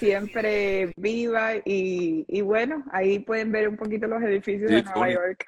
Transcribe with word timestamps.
siempre 0.00 0.92
viva 0.96 1.52
y, 1.64 2.40
bueno, 2.40 2.82
ahí 2.90 3.18
pueden 3.18 3.52
ver 3.52 3.68
un 3.68 3.76
poquito 3.76 4.06
los 4.06 4.22
edificios 4.22 4.70
de 4.70 4.82
Nueva 4.82 5.10
York. 5.10 5.44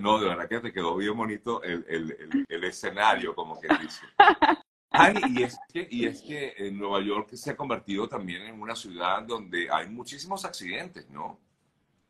No, 0.00 0.20
de 0.20 0.28
verdad 0.28 0.48
que 0.48 0.60
te 0.60 0.72
quedó 0.72 0.96
bien 0.96 1.16
bonito 1.16 1.62
el, 1.62 1.84
el, 1.88 2.44
el, 2.48 2.64
escenario, 2.64 3.34
como 3.34 3.58
que 3.58 3.68
dice. 3.80 4.04
y, 5.28 5.42
es 5.42 5.58
que, 5.72 5.88
y 5.90 6.04
es 6.06 6.22
que 6.22 6.52
en 6.58 6.78
Nueva 6.78 7.00
York 7.00 7.30
se 7.32 7.50
ha 7.50 7.56
convertido 7.56 8.08
también 8.08 8.42
en 8.42 8.60
una 8.60 8.76
ciudad 8.76 9.22
donde 9.22 9.68
hay 9.70 9.88
muchísimos 9.88 10.44
accidentes, 10.44 11.08
¿no? 11.10 11.40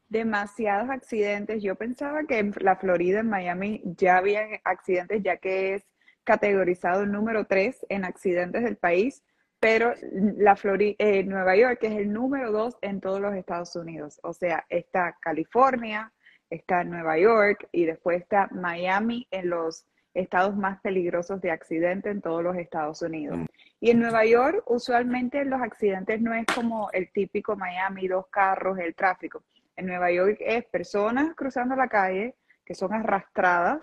Demasiados 0.08 0.90
accidentes. 0.90 1.62
Yo 1.62 1.76
pensaba 1.76 2.24
que 2.24 2.38
en 2.38 2.52
la 2.60 2.76
Florida, 2.76 3.20
en 3.20 3.30
Miami, 3.30 3.80
ya 3.84 4.18
había 4.18 4.60
accidentes, 4.64 5.22
ya 5.22 5.36
que 5.36 5.74
es 5.74 5.84
categorizado 6.24 7.02
el 7.02 7.12
número 7.12 7.46
3 7.46 7.86
en 7.88 8.04
accidentes 8.04 8.64
del 8.64 8.76
país 8.76 9.22
pero 9.64 9.94
la 10.36 10.56
Florida, 10.56 10.94
eh, 10.98 11.24
Nueva 11.24 11.56
York 11.56 11.78
es 11.84 11.96
el 11.96 12.12
número 12.12 12.52
dos 12.52 12.76
en 12.82 13.00
todos 13.00 13.18
los 13.18 13.34
Estados 13.34 13.74
Unidos. 13.76 14.20
O 14.22 14.34
sea, 14.34 14.66
está 14.68 15.16
California, 15.22 16.12
está 16.50 16.84
Nueva 16.84 17.18
York 17.18 17.66
y 17.72 17.86
después 17.86 18.20
está 18.20 18.46
Miami 18.52 19.26
en 19.30 19.48
los 19.48 19.86
estados 20.12 20.54
más 20.54 20.82
peligrosos 20.82 21.40
de 21.40 21.50
accidente 21.50 22.10
en 22.10 22.20
todos 22.20 22.42
los 22.42 22.58
Estados 22.58 23.00
Unidos. 23.00 23.38
Mm. 23.38 23.44
Y 23.80 23.90
en 23.92 24.00
Nueva 24.00 24.26
York, 24.26 24.62
usualmente 24.66 25.42
los 25.46 25.62
accidentes 25.62 26.20
no 26.20 26.34
es 26.34 26.44
como 26.54 26.90
el 26.92 27.10
típico 27.10 27.56
Miami, 27.56 28.06
dos 28.06 28.26
carros, 28.28 28.78
el 28.78 28.94
tráfico. 28.94 29.44
En 29.76 29.86
Nueva 29.86 30.12
York 30.12 30.36
es 30.40 30.66
personas 30.66 31.34
cruzando 31.34 31.74
la 31.74 31.88
calle 31.88 32.34
que 32.66 32.74
son 32.74 32.92
arrastradas, 32.92 33.80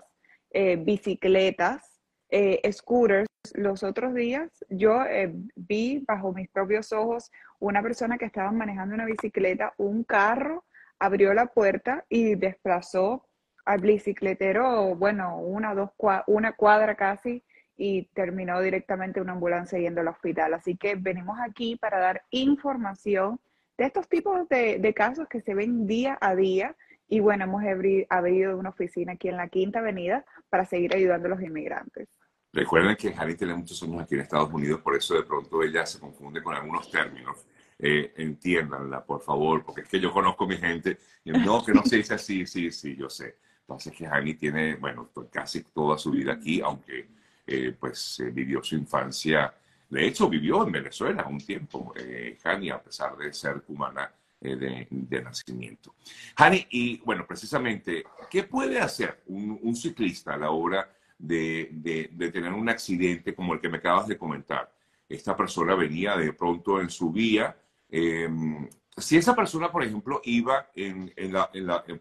eh, 0.52 0.76
bicicletas, 0.76 2.00
eh, 2.28 2.60
scooters. 2.72 3.26
Los 3.54 3.82
otros 3.82 4.14
días 4.14 4.50
yo 4.68 5.04
eh, 5.04 5.32
vi 5.56 6.04
bajo 6.06 6.32
mis 6.32 6.48
propios 6.48 6.92
ojos 6.92 7.30
una 7.58 7.82
persona 7.82 8.16
que 8.16 8.24
estaba 8.24 8.52
manejando 8.52 8.94
una 8.94 9.04
bicicleta, 9.04 9.74
un 9.76 10.04
carro 10.04 10.64
abrió 10.98 11.34
la 11.34 11.46
puerta 11.46 12.04
y 12.08 12.36
desplazó 12.36 13.26
al 13.64 13.80
bicicletero, 13.80 14.94
bueno, 14.94 15.38
una, 15.38 15.74
dos, 15.74 15.90
una 16.26 16.52
cuadra 16.52 16.94
casi 16.94 17.42
y 17.76 18.04
terminó 18.14 18.60
directamente 18.60 19.20
una 19.20 19.32
ambulancia 19.32 19.78
yendo 19.78 20.00
al 20.00 20.08
hospital. 20.08 20.54
Así 20.54 20.76
que 20.76 20.94
venimos 20.94 21.38
aquí 21.40 21.76
para 21.76 21.98
dar 21.98 22.22
información 22.30 23.40
de 23.76 23.86
estos 23.86 24.08
tipos 24.08 24.48
de, 24.48 24.78
de 24.78 24.94
casos 24.94 25.28
que 25.28 25.40
se 25.40 25.54
ven 25.54 25.86
día 25.86 26.18
a 26.20 26.36
día. 26.36 26.76
Y 27.08 27.20
bueno, 27.20 27.44
hemos 27.44 27.62
abierto 28.08 28.56
una 28.56 28.70
oficina 28.70 29.12
aquí 29.12 29.28
en 29.28 29.36
la 29.36 29.48
Quinta 29.48 29.80
Avenida 29.80 30.24
para 30.48 30.64
seguir 30.64 30.94
ayudando 30.94 31.26
a 31.26 31.30
los 31.30 31.42
inmigrantes. 31.42 32.08
Recuerden 32.52 32.96
que 32.96 33.14
Jani 33.14 33.34
tiene 33.34 33.54
muchos 33.54 33.82
años 33.82 34.02
aquí 34.02 34.14
en 34.14 34.20
Estados 34.20 34.52
Unidos, 34.52 34.80
por 34.82 34.94
eso 34.94 35.14
de 35.14 35.22
pronto 35.22 35.62
ella 35.62 35.86
se 35.86 35.98
confunde 35.98 36.42
con 36.42 36.54
algunos 36.54 36.90
términos. 36.90 37.46
Eh, 37.78 38.12
entiéndanla, 38.16 39.04
por 39.04 39.22
favor, 39.22 39.64
porque 39.64 39.80
es 39.80 39.88
que 39.88 39.98
yo 39.98 40.12
conozco 40.12 40.44
a 40.44 40.48
mi 40.48 40.56
gente. 40.58 40.98
No, 41.24 41.64
que 41.64 41.72
no 41.72 41.82
se 41.84 41.96
dice 41.96 42.14
así, 42.14 42.46
sí, 42.46 42.70
sí, 42.70 42.94
yo 42.94 43.08
sé. 43.08 43.38
Entonces 43.60 43.94
que 43.94 44.06
Jani 44.06 44.34
tiene, 44.34 44.74
bueno, 44.74 45.10
casi 45.30 45.62
toda 45.62 45.96
su 45.96 46.10
vida 46.10 46.34
aquí, 46.34 46.60
aunque 46.60 47.08
eh, 47.46 47.74
pues 47.78 48.22
vivió 48.32 48.62
su 48.62 48.74
infancia. 48.74 49.54
De 49.88 50.06
hecho, 50.06 50.28
vivió 50.28 50.66
en 50.66 50.72
Venezuela 50.72 51.26
un 51.26 51.38
tiempo, 51.38 51.94
eh, 51.96 52.38
Jani, 52.42 52.68
a 52.68 52.82
pesar 52.82 53.16
de 53.16 53.32
ser 53.32 53.62
cubana 53.62 54.12
de, 54.38 55.22
nacimiento. 55.22 55.94
Jani, 56.36 56.66
y 56.70 56.98
bueno, 56.98 57.26
precisamente, 57.26 58.04
¿qué 58.28 58.42
puede 58.42 58.78
hacer 58.78 59.22
un, 59.26 59.58
un 59.62 59.74
ciclista 59.74 60.34
a 60.34 60.36
la 60.36 60.50
hora 60.50 60.90
de, 61.22 62.30
tener 62.32 62.52
un 62.52 62.68
accidente 62.68 63.34
como 63.34 63.54
el 63.54 63.60
que 63.60 63.68
me 63.68 63.78
acabas 63.78 64.06
de 64.08 64.18
comentar. 64.18 64.72
Esta 65.08 65.36
persona 65.36 65.74
venía 65.74 66.16
de 66.16 66.32
pronto 66.32 66.80
en 66.80 66.90
su 66.90 67.10
vía. 67.12 67.56
Em, 67.88 68.68
si 68.96 69.16
esa 69.16 69.34
persona, 69.34 69.70
por 69.70 69.84
ejemplo, 69.84 70.20
iba 70.24 70.70
en, 70.74 71.12
la, 71.32 71.50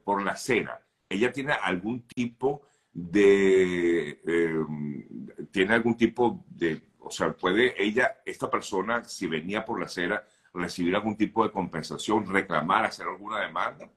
por 0.03 0.23
la 0.23 0.31
acera, 0.31 0.81
ella 1.07 1.31
tiene 1.31 1.53
algún 1.53 2.07
tipo 2.07 2.63
de, 2.91 4.21
em, 4.25 5.27
tiene 5.51 5.73
algún 5.73 5.95
tipo 5.95 6.43
de, 6.49 6.81
o 6.99 7.11
sea, 7.11 7.33
puede 7.33 7.81
ella, 7.81 8.21
esta 8.25 8.49
persona, 8.49 9.03
si 9.03 9.27
venía 9.27 9.65
por 9.65 9.79
la 9.79 9.85
acera, 9.85 10.25
recibir 10.53 10.95
algún 10.95 11.15
tipo 11.15 11.43
de 11.43 11.51
compensación, 11.51 12.27
reclamar, 12.27 12.85
hacer 12.85 13.07
alguna 13.07 13.39
demanda? 13.41 13.89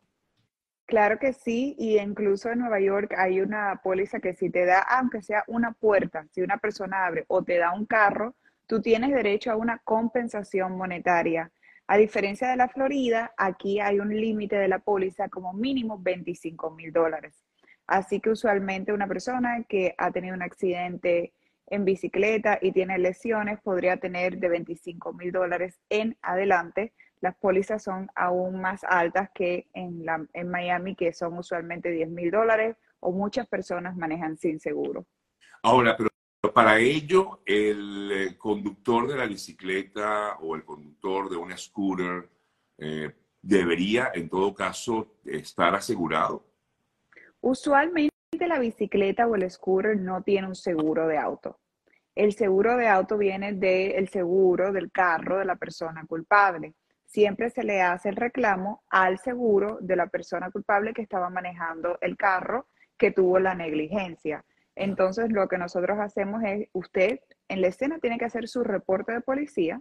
Claro 0.86 1.18
que 1.18 1.32
sí, 1.32 1.74
y 1.78 1.98
incluso 1.98 2.50
en 2.50 2.58
Nueva 2.58 2.78
York 2.78 3.14
hay 3.16 3.40
una 3.40 3.80
póliza 3.82 4.20
que 4.20 4.34
si 4.34 4.50
te 4.50 4.66
da, 4.66 4.80
aunque 4.80 5.22
sea 5.22 5.42
una 5.46 5.72
puerta, 5.72 6.26
si 6.30 6.42
una 6.42 6.58
persona 6.58 7.06
abre 7.06 7.24
o 7.28 7.42
te 7.42 7.56
da 7.56 7.72
un 7.72 7.86
carro, 7.86 8.34
tú 8.66 8.82
tienes 8.82 9.10
derecho 9.14 9.50
a 9.50 9.56
una 9.56 9.78
compensación 9.78 10.76
monetaria. 10.76 11.50
A 11.86 11.96
diferencia 11.96 12.48
de 12.48 12.56
la 12.56 12.68
Florida, 12.68 13.32
aquí 13.38 13.80
hay 13.80 13.98
un 13.98 14.14
límite 14.14 14.56
de 14.56 14.68
la 14.68 14.78
póliza 14.78 15.28
como 15.28 15.54
mínimo 15.54 15.98
25 15.98 16.70
mil 16.70 16.92
dólares. 16.92 17.44
Así 17.86 18.20
que 18.20 18.30
usualmente 18.30 18.92
una 18.92 19.06
persona 19.06 19.64
que 19.68 19.94
ha 19.96 20.10
tenido 20.10 20.34
un 20.34 20.42
accidente 20.42 21.32
en 21.66 21.84
bicicleta 21.86 22.58
y 22.60 22.72
tiene 22.72 22.98
lesiones 22.98 23.60
podría 23.60 23.96
tener 23.96 24.38
de 24.38 24.48
25 24.48 25.14
mil 25.14 25.32
dólares 25.32 25.80
en 25.88 26.16
adelante 26.20 26.92
las 27.20 27.36
pólizas 27.36 27.82
son 27.82 28.08
aún 28.14 28.60
más 28.60 28.84
altas 28.84 29.30
que 29.34 29.68
en, 29.72 30.04
la, 30.04 30.26
en 30.32 30.50
Miami, 30.50 30.94
que 30.94 31.12
son 31.12 31.38
usualmente 31.38 31.90
10 31.90 32.10
mil 32.10 32.30
dólares 32.30 32.76
o 33.00 33.12
muchas 33.12 33.46
personas 33.46 33.96
manejan 33.96 34.36
sin 34.36 34.60
seguro. 34.60 35.06
Ahora, 35.62 35.96
pero 35.96 36.10
para 36.52 36.78
ello, 36.78 37.40
el 37.46 38.10
eh, 38.12 38.36
conductor 38.36 39.08
de 39.08 39.16
la 39.16 39.26
bicicleta 39.26 40.36
o 40.40 40.54
el 40.54 40.64
conductor 40.64 41.30
de 41.30 41.36
un 41.36 41.56
scooter 41.56 42.28
eh, 42.78 43.10
debería, 43.40 44.10
en 44.14 44.28
todo 44.28 44.54
caso, 44.54 45.16
estar 45.24 45.74
asegurado. 45.74 46.44
Usualmente 47.40 48.10
la 48.40 48.58
bicicleta 48.58 49.26
o 49.26 49.34
el 49.34 49.50
scooter 49.50 49.96
no 49.96 50.22
tiene 50.22 50.48
un 50.48 50.54
seguro 50.54 51.06
de 51.06 51.18
auto. 51.18 51.58
El 52.14 52.32
seguro 52.32 52.76
de 52.76 52.88
auto 52.88 53.18
viene 53.18 53.52
del 53.54 54.08
seguro 54.08 54.72
del 54.72 54.92
carro 54.92 55.38
de 55.38 55.44
la 55.44 55.56
persona 55.56 56.06
culpable 56.06 56.74
siempre 57.14 57.48
se 57.48 57.62
le 57.62 57.80
hace 57.80 58.08
el 58.08 58.16
reclamo 58.16 58.82
al 58.90 59.18
seguro 59.20 59.78
de 59.80 59.94
la 59.94 60.08
persona 60.08 60.50
culpable 60.50 60.92
que 60.92 61.02
estaba 61.02 61.30
manejando 61.30 61.96
el 62.00 62.16
carro 62.16 62.66
que 62.98 63.12
tuvo 63.12 63.38
la 63.38 63.54
negligencia. 63.54 64.44
Entonces, 64.74 65.30
lo 65.30 65.46
que 65.46 65.56
nosotros 65.56 65.96
hacemos 66.00 66.42
es, 66.42 66.68
usted 66.72 67.20
en 67.46 67.60
la 67.60 67.68
escena 67.68 68.00
tiene 68.00 68.18
que 68.18 68.24
hacer 68.24 68.48
su 68.48 68.64
reporte 68.64 69.12
de 69.12 69.20
policía, 69.20 69.80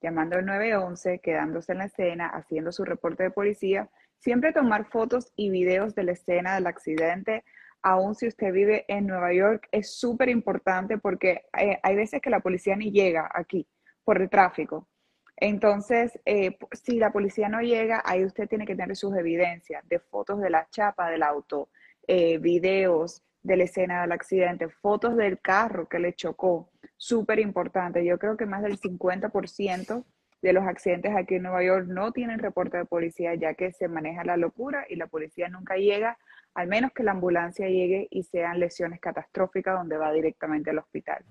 llamando 0.00 0.36
al 0.36 0.44
911, 0.44 1.20
quedándose 1.20 1.70
en 1.70 1.78
la 1.78 1.84
escena, 1.84 2.26
haciendo 2.26 2.72
su 2.72 2.84
reporte 2.84 3.22
de 3.22 3.30
policía, 3.30 3.88
siempre 4.18 4.52
tomar 4.52 4.86
fotos 4.86 5.32
y 5.36 5.50
videos 5.50 5.94
de 5.94 6.02
la 6.02 6.12
escena 6.12 6.56
del 6.56 6.66
accidente, 6.66 7.44
aun 7.80 8.16
si 8.16 8.26
usted 8.26 8.52
vive 8.52 8.86
en 8.88 9.06
Nueva 9.06 9.32
York, 9.32 9.68
es 9.70 9.94
súper 9.94 10.28
importante 10.28 10.98
porque 10.98 11.42
hay, 11.52 11.68
eh, 11.68 11.80
hay 11.84 11.94
veces 11.94 12.20
que 12.20 12.30
la 12.30 12.40
policía 12.40 12.74
ni 12.74 12.90
llega 12.90 13.30
aquí 13.32 13.68
por 14.02 14.20
el 14.20 14.28
tráfico. 14.28 14.88
Entonces, 15.36 16.20
eh, 16.24 16.56
si 16.72 16.98
la 16.98 17.12
policía 17.12 17.48
no 17.48 17.60
llega, 17.60 18.02
ahí 18.04 18.24
usted 18.24 18.48
tiene 18.48 18.66
que 18.66 18.76
tener 18.76 18.96
sus 18.96 19.16
evidencias 19.16 19.86
de 19.88 19.98
fotos 19.98 20.40
de 20.40 20.50
la 20.50 20.68
chapa 20.70 21.10
del 21.10 21.22
auto, 21.22 21.68
eh, 22.06 22.38
videos 22.38 23.22
de 23.42 23.56
la 23.56 23.64
escena 23.64 24.02
del 24.02 24.12
accidente, 24.12 24.68
fotos 24.68 25.16
del 25.16 25.40
carro 25.40 25.88
que 25.88 25.98
le 25.98 26.14
chocó. 26.14 26.70
Súper 26.96 27.40
importante. 27.40 28.04
Yo 28.04 28.18
creo 28.18 28.36
que 28.36 28.46
más 28.46 28.62
del 28.62 28.78
50% 28.78 30.04
de 30.42 30.52
los 30.52 30.64
accidentes 30.64 31.14
aquí 31.16 31.36
en 31.36 31.44
Nueva 31.44 31.62
York 31.62 31.86
no 31.88 32.12
tienen 32.12 32.38
reporte 32.38 32.76
de 32.76 32.84
policía, 32.84 33.34
ya 33.34 33.54
que 33.54 33.72
se 33.72 33.88
maneja 33.88 34.24
la 34.24 34.36
locura 34.36 34.84
y 34.88 34.96
la 34.96 35.06
policía 35.06 35.48
nunca 35.48 35.76
llega, 35.76 36.18
al 36.54 36.66
menos 36.66 36.92
que 36.92 37.04
la 37.04 37.12
ambulancia 37.12 37.68
llegue 37.68 38.08
y 38.10 38.24
sean 38.24 38.60
lesiones 38.60 39.00
catastróficas 39.00 39.76
donde 39.76 39.96
va 39.96 40.12
directamente 40.12 40.70
al 40.70 40.78
hospital. 40.78 41.24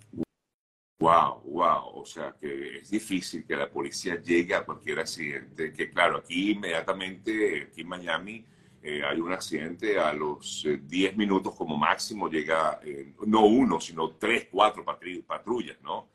Wow, 1.02 1.42
wow. 1.46 2.00
O 2.00 2.06
sea 2.06 2.36
que 2.40 2.78
es 2.78 2.92
difícil 2.92 3.44
que 3.44 3.56
la 3.56 3.68
policía 3.68 4.22
llegue 4.22 4.54
a 4.54 4.64
cualquier 4.64 5.00
accidente. 5.00 5.74
Que 5.74 5.90
claro, 5.90 6.18
aquí 6.18 6.52
inmediatamente, 6.52 7.64
aquí 7.64 7.82
en 7.82 7.88
Miami, 7.88 8.46
eh, 8.84 9.02
hay 9.03 9.20
un 9.20 9.34
accidente 9.34 10.00
a 10.00 10.14
los 10.14 10.64
10 10.80 11.14
eh, 11.14 11.16
minutos 11.18 11.56
como 11.56 11.76
máximo 11.76 12.30
llega, 12.30 12.80
eh, 12.84 13.16
no 13.26 13.46
uno, 13.46 13.82
sino 13.82 14.12
tres, 14.12 14.48
cuatro 14.52 14.86
patrullas, 14.86 15.78
¿no? 15.82 16.09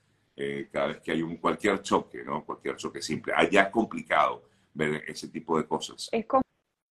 cada 0.71 0.89
vez 0.89 1.01
que 1.01 1.13
hay 1.13 1.23
un 1.23 1.39
cualquier 1.39 1.81
choque, 1.81 2.23
¿no? 2.23 2.45
Cualquier 2.45 2.77
choque 2.77 3.01
simple. 3.01 3.33
Allá 3.35 3.63
es 3.63 3.69
complicado 3.71 4.43
ver 4.75 5.03
ese 5.09 5.29
tipo 5.29 5.57
de 5.57 5.67
cosas. 5.67 6.11
Es 6.13 6.27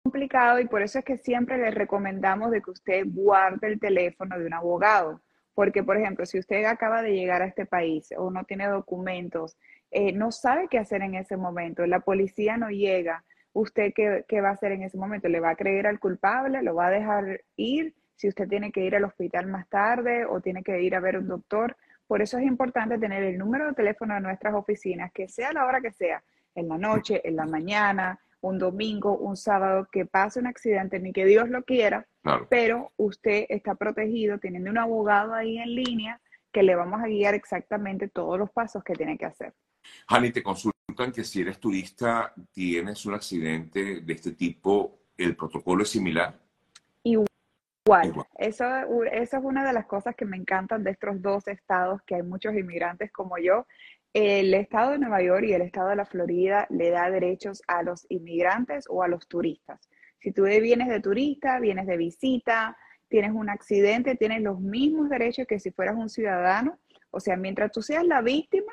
complicado 0.02 0.60
y 0.60 0.68
por 0.68 0.82
eso 0.82 0.98
es 0.98 1.06
que 1.06 1.16
siempre 1.16 1.56
le 1.56 1.70
recomendamos 1.70 2.50
de 2.50 2.60
que 2.60 2.70
usted 2.70 3.02
guarde 3.06 3.66
el 3.68 3.80
teléfono 3.80 4.38
de 4.38 4.44
un 4.44 4.52
abogado 4.52 5.22
porque, 5.54 5.82
por 5.82 5.96
ejemplo, 5.96 6.26
si 6.26 6.38
usted 6.38 6.64
acaba 6.64 7.02
de 7.02 7.12
llegar 7.12 7.42
a 7.42 7.46
este 7.46 7.66
país 7.66 8.12
o 8.16 8.30
no 8.30 8.44
tiene 8.44 8.66
documentos, 8.66 9.56
eh, 9.90 10.12
no 10.12 10.30
sabe 10.30 10.68
qué 10.68 10.78
hacer 10.78 11.02
en 11.02 11.14
ese 11.14 11.36
momento, 11.36 11.86
la 11.86 12.00
policía 12.00 12.56
no 12.56 12.70
llega, 12.70 13.24
¿usted 13.52 13.92
qué, 13.94 14.24
qué, 14.28 14.40
va 14.40 14.50
a 14.50 14.52
hacer 14.52 14.72
en 14.72 14.82
ese 14.82 14.96
momento? 14.96 15.28
¿Le 15.28 15.40
va 15.40 15.50
a 15.50 15.56
creer 15.56 15.86
al 15.86 15.98
culpable? 15.98 16.62
¿Lo 16.62 16.74
va 16.74 16.86
a 16.86 16.90
dejar 16.90 17.42
ir? 17.56 17.94
Si 18.14 18.28
usted 18.28 18.48
tiene 18.48 18.70
que 18.70 18.82
ir 18.82 18.94
al 18.94 19.04
hospital 19.04 19.46
más 19.46 19.68
tarde 19.68 20.24
o 20.26 20.40
tiene 20.40 20.62
que 20.62 20.80
ir 20.82 20.94
a 20.94 21.00
ver 21.00 21.18
un 21.18 21.26
doctor. 21.26 21.76
Por 22.06 22.22
eso 22.22 22.38
es 22.38 22.44
importante 22.44 22.98
tener 22.98 23.22
el 23.22 23.38
número 23.38 23.66
de 23.66 23.72
teléfono 23.72 24.14
de 24.14 24.20
nuestras 24.20 24.54
oficinas, 24.54 25.10
que 25.12 25.28
sea 25.28 25.52
la 25.52 25.64
hora 25.64 25.80
que 25.80 25.92
sea. 25.92 26.22
en 26.54 26.68
la 26.68 26.76
noche, 26.76 27.20
en 27.24 27.36
la 27.36 27.46
mañana, 27.46 28.18
un 28.40 28.58
domingo, 28.58 29.16
un 29.16 29.36
sábado, 29.36 29.88
que 29.90 30.06
pase 30.06 30.40
un 30.40 30.46
accidente, 30.46 30.98
ni 30.98 31.12
que 31.12 31.24
Dios 31.24 31.48
lo 31.48 31.62
quiera, 31.64 32.06
pero 32.48 32.92
usted 32.96 33.46
está 33.48 33.74
protegido 33.74 34.38
teniendo 34.38 34.70
un 34.70 34.78
abogado 34.78 35.34
ahí 35.34 35.58
en 35.58 35.74
línea 35.74 36.20
que 36.52 36.62
le 36.62 36.74
vamos 36.74 37.00
a 37.00 37.06
guiar 37.06 37.34
exactamente 37.34 38.08
todos 38.08 38.38
los 38.38 38.50
pasos 38.50 38.82
que 38.82 38.94
tiene 38.94 39.16
que 39.16 39.26
hacer. 39.26 39.54
Hani, 40.08 40.30
te 40.30 40.42
consultan 40.42 41.12
que 41.14 41.24
si 41.24 41.42
eres 41.42 41.58
turista, 41.58 42.32
tienes 42.52 43.06
un 43.06 43.14
accidente 43.14 44.00
de 44.00 44.12
este 44.12 44.32
tipo, 44.32 44.98
¿el 45.16 45.36
protocolo 45.36 45.82
es 45.82 45.90
similar? 45.90 46.38
Igual. 47.86 48.26
Eso, 48.36 48.64
eso 49.10 49.36
es 49.36 49.44
una 49.44 49.66
de 49.66 49.72
las 49.72 49.86
cosas 49.86 50.14
que 50.14 50.24
me 50.24 50.36
encantan 50.36 50.84
de 50.84 50.90
estos 50.90 51.20
dos 51.22 51.48
estados, 51.48 52.02
que 52.02 52.16
hay 52.16 52.22
muchos 52.22 52.54
inmigrantes 52.54 53.10
como 53.10 53.38
yo. 53.38 53.66
El 54.12 54.54
estado 54.54 54.92
de 54.92 54.98
Nueva 54.98 55.22
York 55.22 55.44
y 55.44 55.52
el 55.52 55.62
estado 55.62 55.90
de 55.90 55.96
la 55.96 56.04
Florida 56.04 56.66
le 56.68 56.90
da 56.90 57.10
derechos 57.10 57.62
a 57.68 57.84
los 57.84 58.06
inmigrantes 58.08 58.86
o 58.88 59.04
a 59.04 59.08
los 59.08 59.28
turistas. 59.28 59.88
Si 60.18 60.32
tú 60.32 60.44
vienes 60.44 60.88
de 60.88 61.00
turista, 61.00 61.60
vienes 61.60 61.86
de 61.86 61.96
visita, 61.96 62.76
tienes 63.08 63.30
un 63.32 63.48
accidente, 63.48 64.16
tienes 64.16 64.42
los 64.42 64.60
mismos 64.60 65.08
derechos 65.08 65.46
que 65.46 65.60
si 65.60 65.70
fueras 65.70 65.96
un 65.96 66.08
ciudadano. 66.08 66.78
O 67.10 67.20
sea, 67.20 67.36
mientras 67.36 67.70
tú 67.70 67.82
seas 67.82 68.04
la 68.04 68.20
víctima, 68.20 68.72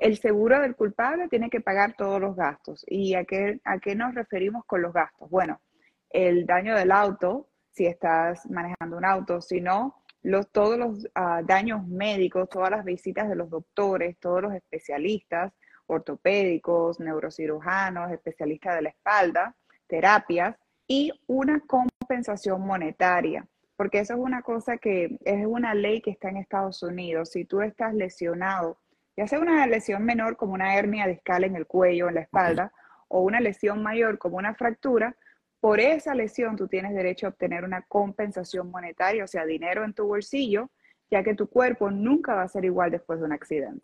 el 0.00 0.18
seguro 0.18 0.60
del 0.60 0.74
culpable 0.74 1.28
tiene 1.28 1.50
que 1.50 1.60
pagar 1.60 1.94
todos 1.96 2.20
los 2.20 2.34
gastos. 2.34 2.84
¿Y 2.88 3.14
a 3.14 3.24
qué, 3.24 3.60
a 3.64 3.78
qué 3.78 3.94
nos 3.94 4.14
referimos 4.14 4.64
con 4.64 4.80
los 4.80 4.94
gastos? 4.94 5.28
Bueno, 5.28 5.60
el 6.08 6.46
daño 6.46 6.74
del 6.74 6.90
auto, 6.90 7.48
si 7.70 7.86
estás 7.86 8.48
manejando 8.50 8.96
un 8.96 9.04
auto, 9.04 9.40
si 9.40 9.60
no, 9.60 9.99
los, 10.22 10.50
todos 10.50 10.78
los 10.78 11.08
ah, 11.14 11.42
daños 11.44 11.86
médicos, 11.86 12.48
todas 12.48 12.70
las 12.70 12.84
visitas 12.84 13.28
de 13.28 13.36
los 13.36 13.50
doctores, 13.50 14.18
todos 14.18 14.42
los 14.42 14.54
especialistas, 14.54 15.52
ortopédicos, 15.86 17.00
neurocirujanos, 17.00 18.12
especialistas 18.12 18.76
de 18.76 18.82
la 18.82 18.88
espalda, 18.90 19.56
terapias 19.86 20.56
y 20.86 21.12
una 21.26 21.60
compensación 21.60 22.60
monetaria, 22.60 23.46
porque 23.76 24.00
eso 24.00 24.14
es 24.14 24.20
una 24.20 24.42
cosa 24.42 24.76
que 24.78 25.18
es 25.24 25.46
una 25.46 25.74
ley 25.74 26.00
que 26.00 26.10
está 26.10 26.28
en 26.28 26.36
Estados 26.36 26.82
Unidos. 26.82 27.30
Si 27.30 27.44
tú 27.44 27.60
estás 27.62 27.94
lesionado, 27.94 28.78
ya 29.16 29.26
sea 29.26 29.40
una 29.40 29.66
lesión 29.66 30.04
menor 30.04 30.36
como 30.36 30.54
una 30.54 30.76
hernia 30.76 31.06
discal 31.06 31.44
en 31.44 31.56
el 31.56 31.66
cuello, 31.66 32.08
en 32.08 32.14
la 32.14 32.22
espalda, 32.22 32.72
o 33.08 33.22
una 33.22 33.40
lesión 33.40 33.82
mayor 33.82 34.18
como 34.18 34.36
una 34.36 34.54
fractura, 34.54 35.16
por 35.60 35.78
esa 35.78 36.14
lesión 36.14 36.56
tú 36.56 36.66
tienes 36.66 36.94
derecho 36.94 37.26
a 37.26 37.30
obtener 37.30 37.64
una 37.64 37.82
compensación 37.82 38.70
monetaria, 38.70 39.24
o 39.24 39.26
sea, 39.26 39.44
dinero 39.44 39.84
en 39.84 39.92
tu 39.92 40.06
bolsillo, 40.06 40.70
ya 41.10 41.22
que 41.22 41.34
tu 41.34 41.48
cuerpo 41.48 41.90
nunca 41.90 42.34
va 42.34 42.42
a 42.42 42.48
ser 42.48 42.64
igual 42.64 42.90
después 42.90 43.20
de 43.20 43.26
un 43.26 43.32
accidente. 43.32 43.80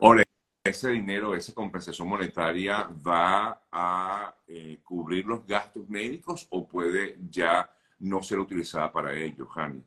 ese 0.64 0.90
dinero, 0.90 1.34
esa 1.34 1.54
compensación 1.54 2.08
monetaria 2.08 2.88
va 3.06 3.62
a 3.70 4.34
eh, 4.48 4.80
cubrir 4.82 5.26
los 5.26 5.46
gastos 5.46 5.88
médicos 5.88 6.46
o 6.50 6.66
puede 6.66 7.18
ya 7.28 7.70
no 7.98 8.22
ser 8.22 8.38
utilizada 8.38 8.90
para 8.90 9.14
ello, 9.14 9.46
Jani? 9.46 9.84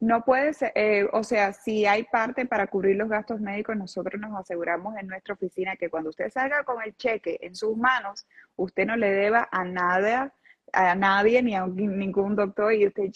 No 0.00 0.24
puede 0.24 0.54
ser, 0.54 0.72
eh, 0.74 1.06
o 1.12 1.22
sea, 1.22 1.52
si 1.52 1.84
hay 1.84 2.04
parte 2.04 2.46
para 2.46 2.66
cubrir 2.68 2.96
los 2.96 3.08
gastos 3.08 3.40
médicos, 3.40 3.76
nosotros 3.76 4.18
nos 4.20 4.38
aseguramos 4.38 4.96
en 4.96 5.08
nuestra 5.08 5.34
oficina 5.34 5.76
que 5.76 5.90
cuando 5.90 6.10
usted 6.10 6.30
salga 6.30 6.64
con 6.64 6.82
el 6.82 6.96
cheque 6.96 7.38
en 7.42 7.54
sus 7.54 7.76
manos, 7.76 8.26
usted 8.56 8.86
no 8.86 8.96
le 8.96 9.10
deba 9.10 9.48
a 9.50 9.64
nada 9.64 10.32
a 10.72 10.94
nadie 10.94 11.42
ni 11.42 11.54
a 11.54 11.66
ningún 11.66 12.36
doctor 12.36 12.72
y 12.72 12.86
usted, 12.86 13.10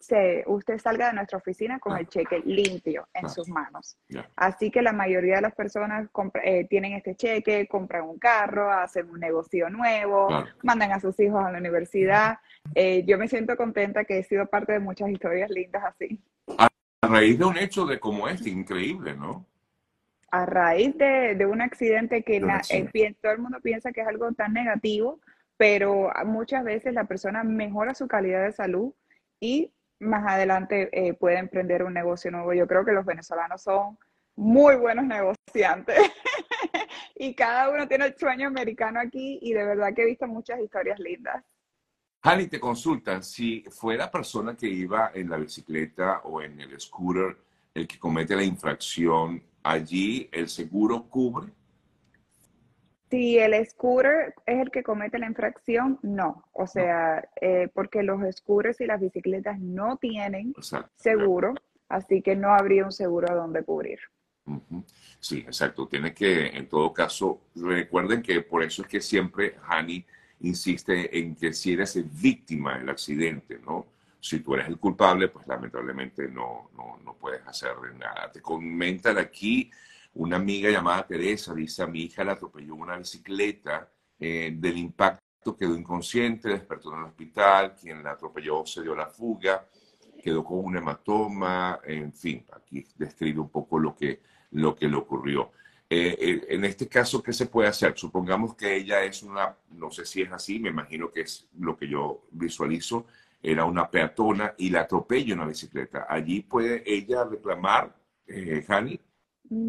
se, 0.00 0.44
usted 0.46 0.78
salga 0.78 1.08
de 1.08 1.14
nuestra 1.14 1.38
oficina 1.38 1.78
con 1.78 1.96
el 1.96 2.08
cheque 2.08 2.40
limpio 2.44 3.08
en 3.14 3.28
sus 3.28 3.48
manos. 3.48 3.96
Así 4.36 4.70
que 4.70 4.82
la 4.82 4.92
mayoría 4.92 5.36
de 5.36 5.42
las 5.42 5.54
personas 5.54 6.08
eh, 6.42 6.66
tienen 6.68 6.92
este 6.94 7.14
cheque, 7.14 7.66
compran 7.66 8.04
un 8.04 8.18
carro, 8.18 8.70
hacen 8.70 9.10
un 9.10 9.20
negocio 9.20 9.70
nuevo, 9.70 10.28
mandan 10.62 10.92
a 10.92 11.00
sus 11.00 11.18
hijos 11.20 11.44
a 11.44 11.52
la 11.52 11.58
universidad. 11.58 12.38
Eh, 12.74 13.04
yo 13.06 13.18
me 13.18 13.28
siento 13.28 13.56
contenta 13.56 14.04
que 14.04 14.18
he 14.18 14.22
sido 14.22 14.46
parte 14.46 14.72
de 14.72 14.80
muchas 14.80 15.10
historias 15.10 15.50
lindas 15.50 15.84
así. 15.84 16.20
A 16.56 16.68
raíz 17.06 17.38
de 17.38 17.44
un 17.44 17.56
hecho 17.56 17.86
de 17.86 17.98
como 17.98 18.28
este, 18.28 18.50
increíble, 18.50 19.14
¿no? 19.16 19.46
A 20.30 20.46
raíz 20.46 20.96
de, 20.96 21.34
de 21.34 21.46
un 21.46 21.60
accidente 21.60 22.22
que 22.22 22.36
eh, 22.36 23.16
todo 23.20 23.32
el 23.32 23.38
mundo 23.38 23.58
piensa 23.60 23.90
que 23.90 24.00
es 24.02 24.06
algo 24.06 24.30
tan 24.32 24.52
negativo, 24.52 25.18
pero 25.60 26.10
muchas 26.24 26.64
veces 26.64 26.94
la 26.94 27.04
persona 27.04 27.44
mejora 27.44 27.94
su 27.94 28.08
calidad 28.08 28.44
de 28.44 28.52
salud 28.52 28.94
y 29.40 29.70
más 29.98 30.26
adelante 30.26 30.88
eh, 30.90 31.12
puede 31.12 31.36
emprender 31.36 31.82
un 31.82 31.92
negocio 31.92 32.30
nuevo. 32.30 32.54
Yo 32.54 32.66
creo 32.66 32.82
que 32.82 32.92
los 32.92 33.04
venezolanos 33.04 33.60
son 33.60 33.98
muy 34.36 34.76
buenos 34.76 35.04
negociantes 35.04 35.98
y 37.14 37.34
cada 37.34 37.68
uno 37.68 37.86
tiene 37.86 38.06
el 38.06 38.16
sueño 38.16 38.46
americano 38.46 39.00
aquí 39.00 39.38
y 39.42 39.52
de 39.52 39.62
verdad 39.62 39.92
que 39.94 40.00
he 40.00 40.06
visto 40.06 40.26
muchas 40.26 40.60
historias 40.60 40.98
lindas. 40.98 41.44
Hani, 42.22 42.46
te 42.46 42.58
consultan, 42.58 43.22
si 43.22 43.62
fue 43.68 43.98
la 43.98 44.10
persona 44.10 44.56
que 44.56 44.66
iba 44.66 45.10
en 45.12 45.28
la 45.28 45.36
bicicleta 45.36 46.20
o 46.24 46.40
en 46.40 46.58
el 46.58 46.80
scooter 46.80 47.36
el 47.74 47.86
que 47.86 47.98
comete 47.98 48.34
la 48.34 48.44
infracción, 48.44 49.42
allí 49.62 50.26
el 50.32 50.48
seguro 50.48 51.02
cubre. 51.02 51.52
Si 53.10 53.38
el 53.38 53.66
scooter 53.66 54.34
es 54.46 54.60
el 54.60 54.70
que 54.70 54.84
comete 54.84 55.18
la 55.18 55.26
infracción, 55.26 55.98
no. 56.02 56.44
O 56.52 56.68
sea, 56.68 57.28
eh, 57.40 57.68
porque 57.74 58.04
los 58.04 58.20
scooters 58.36 58.80
y 58.80 58.86
las 58.86 59.00
bicicletas 59.00 59.58
no 59.58 59.96
tienen 59.96 60.54
seguro, 60.94 61.54
así 61.88 62.22
que 62.22 62.36
no 62.36 62.54
habría 62.54 62.84
un 62.84 62.92
seguro 62.92 63.32
a 63.32 63.34
donde 63.34 63.64
cubrir. 63.64 63.98
Sí, 65.18 65.38
exacto. 65.38 65.88
Tiene 65.88 66.14
que, 66.14 66.46
en 66.46 66.68
todo 66.68 66.92
caso, 66.92 67.40
recuerden 67.56 68.22
que 68.22 68.42
por 68.42 68.62
eso 68.62 68.82
es 68.82 68.88
que 68.88 69.00
siempre 69.00 69.56
Hani 69.66 70.06
insiste 70.40 71.18
en 71.18 71.34
que 71.34 71.52
si 71.52 71.72
eres 71.72 71.98
víctima 72.20 72.78
del 72.78 72.90
accidente, 72.90 73.58
¿no? 73.58 73.86
Si 74.20 74.38
tú 74.40 74.54
eres 74.54 74.68
el 74.68 74.78
culpable, 74.78 75.28
pues 75.28 75.46
lamentablemente 75.48 76.28
no, 76.28 76.70
no, 76.76 76.98
no 77.04 77.14
puedes 77.14 77.44
hacer 77.46 77.72
nada. 77.98 78.30
Te 78.30 78.40
comentan 78.40 79.18
aquí 79.18 79.70
una 80.14 80.36
amiga 80.36 80.70
llamada 80.70 81.06
Teresa 81.06 81.54
dice, 81.54 81.82
a 81.82 81.86
mi 81.86 82.02
hija 82.02 82.24
la 82.24 82.32
atropelló 82.32 82.74
una 82.74 82.96
bicicleta, 82.96 83.90
eh, 84.18 84.52
del 84.56 84.78
impacto 84.78 85.56
quedó 85.58 85.74
inconsciente, 85.74 86.50
despertó 86.50 86.92
en 86.92 87.00
el 87.00 87.04
hospital, 87.06 87.74
quien 87.74 88.02
la 88.02 88.12
atropelló 88.12 88.66
se 88.66 88.82
dio 88.82 88.94
la 88.94 89.06
fuga, 89.06 89.66
quedó 90.22 90.44
con 90.44 90.58
un 90.64 90.76
hematoma, 90.76 91.80
en 91.84 92.12
fin, 92.12 92.44
aquí 92.52 92.86
describe 92.96 93.40
un 93.40 93.48
poco 93.48 93.78
lo 93.78 93.94
que, 93.96 94.20
lo 94.50 94.74
que 94.74 94.88
le 94.88 94.96
ocurrió. 94.96 95.52
Eh, 95.88 96.16
eh, 96.20 96.46
en 96.50 96.64
este 96.64 96.88
caso, 96.88 97.22
¿qué 97.22 97.32
se 97.32 97.46
puede 97.46 97.68
hacer? 97.68 97.94
Supongamos 97.96 98.54
que 98.54 98.76
ella 98.76 99.02
es 99.02 99.22
una, 99.22 99.56
no 99.70 99.90
sé 99.90 100.04
si 100.04 100.22
es 100.22 100.30
así, 100.30 100.58
me 100.58 100.68
imagino 100.68 101.10
que 101.10 101.22
es 101.22 101.48
lo 101.58 101.76
que 101.76 101.88
yo 101.88 102.26
visualizo, 102.30 103.06
era 103.42 103.64
una 103.64 103.90
peatona 103.90 104.54
y 104.58 104.68
la 104.68 104.82
atropella 104.82 105.34
una 105.34 105.46
bicicleta. 105.46 106.06
Allí 106.08 106.42
puede 106.42 106.82
ella 106.86 107.24
reclamar, 107.24 107.96
eh, 108.26 108.62
Mm. 108.68 109.09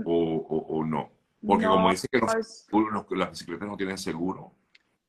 O, 0.05 0.83
no? 0.85 1.09
Porque 1.45 1.65
como 1.65 1.89
dice 1.89 2.07
que 2.11 2.19
las 2.19 3.31
bicicletas 3.31 3.67
no 3.67 3.77
tienen 3.77 3.97
seguro. 3.97 4.53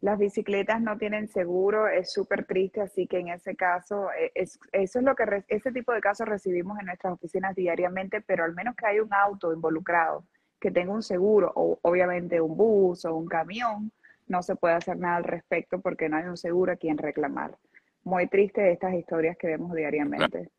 Las 0.01 0.19
bicicletas 0.19 0.81
no 0.81 0.99
tienen 0.99 1.29
seguro, 1.29 1.87
es 1.87 2.13
súper 2.13 2.45
triste, 2.45 2.81
así 2.81 3.07
que 3.07 3.21
en 3.21 3.29
ese 3.29 3.55
caso, 3.55 4.11
eh, 4.13 4.33
es, 4.35 4.59
eso 4.73 4.99
es 4.99 5.05
lo 5.05 5.15
que, 5.15 5.45
ese 5.47 5.71
tipo 5.71 5.93
de 5.93 6.01
casos 6.01 6.27
recibimos 6.27 6.77
en 6.81 6.87
nuestras 6.87 7.13
oficinas 7.13 7.55
diariamente, 7.55 8.21
pero 8.21 8.43
al 8.43 8.53
menos 8.53 8.75
que 8.75 8.87
haya 8.87 9.03
un 9.03 9.15
auto 9.15 9.53
involucrado 9.53 10.25
que 10.59 10.71
tenga 10.71 10.93
un 10.93 11.03
seguro, 11.03 11.53
o 11.55 11.79
obviamente 11.83 12.41
un 12.41 12.57
bus 12.57 13.05
o 13.05 13.15
un 13.15 13.27
camión, 13.27 13.93
no 14.29 14.43
se 14.43 14.57
puede 14.57 14.75
hacer 14.75 14.97
nada 14.97 15.17
al 15.17 15.25
respecto 15.25 15.81
porque 15.81 16.09
no 16.09 16.17
hay 16.17 16.25
un 16.25 16.37
seguro 16.37 16.73
a 16.73 16.77
quien 16.77 16.99
reclamar. 16.99 17.57
Muy 18.05 18.29
triste 18.29 18.73
estas 18.73 18.95
historias 18.95 19.37
que 19.37 19.49
vemos 19.49 19.73
diariamente. 19.75 20.39
Claro, 20.39 20.51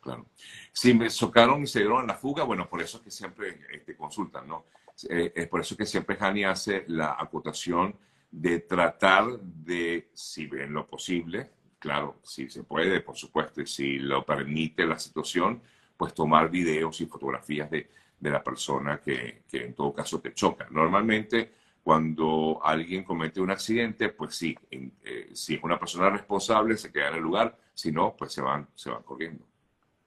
claro. 0.00 0.26
Si 0.72 0.94
me 0.94 1.10
socaron 1.10 1.62
y 1.62 1.66
se 1.66 1.80
dieron 1.80 2.06
la 2.06 2.14
fuga, 2.14 2.44
bueno, 2.44 2.68
por 2.68 2.80
eso 2.80 2.98
es 2.98 3.04
que 3.04 3.10
siempre 3.10 3.52
te 3.52 3.76
este, 3.76 3.96
consultan, 3.96 4.46
¿no? 4.46 4.66
Eh, 5.08 5.32
es 5.34 5.48
por 5.48 5.60
eso 5.60 5.76
que 5.76 5.86
siempre 5.86 6.16
Hani 6.20 6.44
hace 6.44 6.84
la 6.88 7.16
acotación 7.18 7.96
de 8.30 8.60
tratar 8.60 9.40
de, 9.40 10.10
si 10.12 10.46
ven 10.46 10.72
lo 10.72 10.86
posible, 10.86 11.50
claro, 11.78 12.18
si 12.22 12.48
se 12.48 12.62
puede, 12.64 13.00
por 13.00 13.16
supuesto, 13.16 13.60
y 13.60 13.66
si 13.66 13.98
lo 13.98 14.24
permite 14.24 14.86
la 14.86 14.98
situación, 14.98 15.62
pues 15.96 16.14
tomar 16.14 16.50
videos 16.50 17.00
y 17.00 17.06
fotografías 17.06 17.70
de, 17.70 17.90
de 18.18 18.30
la 18.30 18.42
persona 18.42 19.00
que, 19.00 19.42
que, 19.48 19.64
en 19.64 19.74
todo 19.74 19.92
caso 19.92 20.20
te 20.20 20.34
choca. 20.34 20.68
Normalmente, 20.70 21.52
cuando 21.82 22.60
alguien 22.62 23.02
comete 23.02 23.40
un 23.40 23.50
accidente, 23.50 24.10
pues 24.10 24.36
sí, 24.36 24.56
eh, 24.70 25.30
si 25.32 25.54
es 25.54 25.62
una 25.62 25.78
persona 25.78 26.10
responsable, 26.10 26.76
se 26.76 26.92
queda 26.92 27.08
en 27.08 27.14
el 27.14 27.22
lugar, 27.22 27.58
si 27.74 27.90
no, 27.90 28.14
pues 28.16 28.32
se 28.32 28.42
van, 28.42 28.68
se 28.74 28.90
van 28.90 29.02
corriendo. 29.02 29.44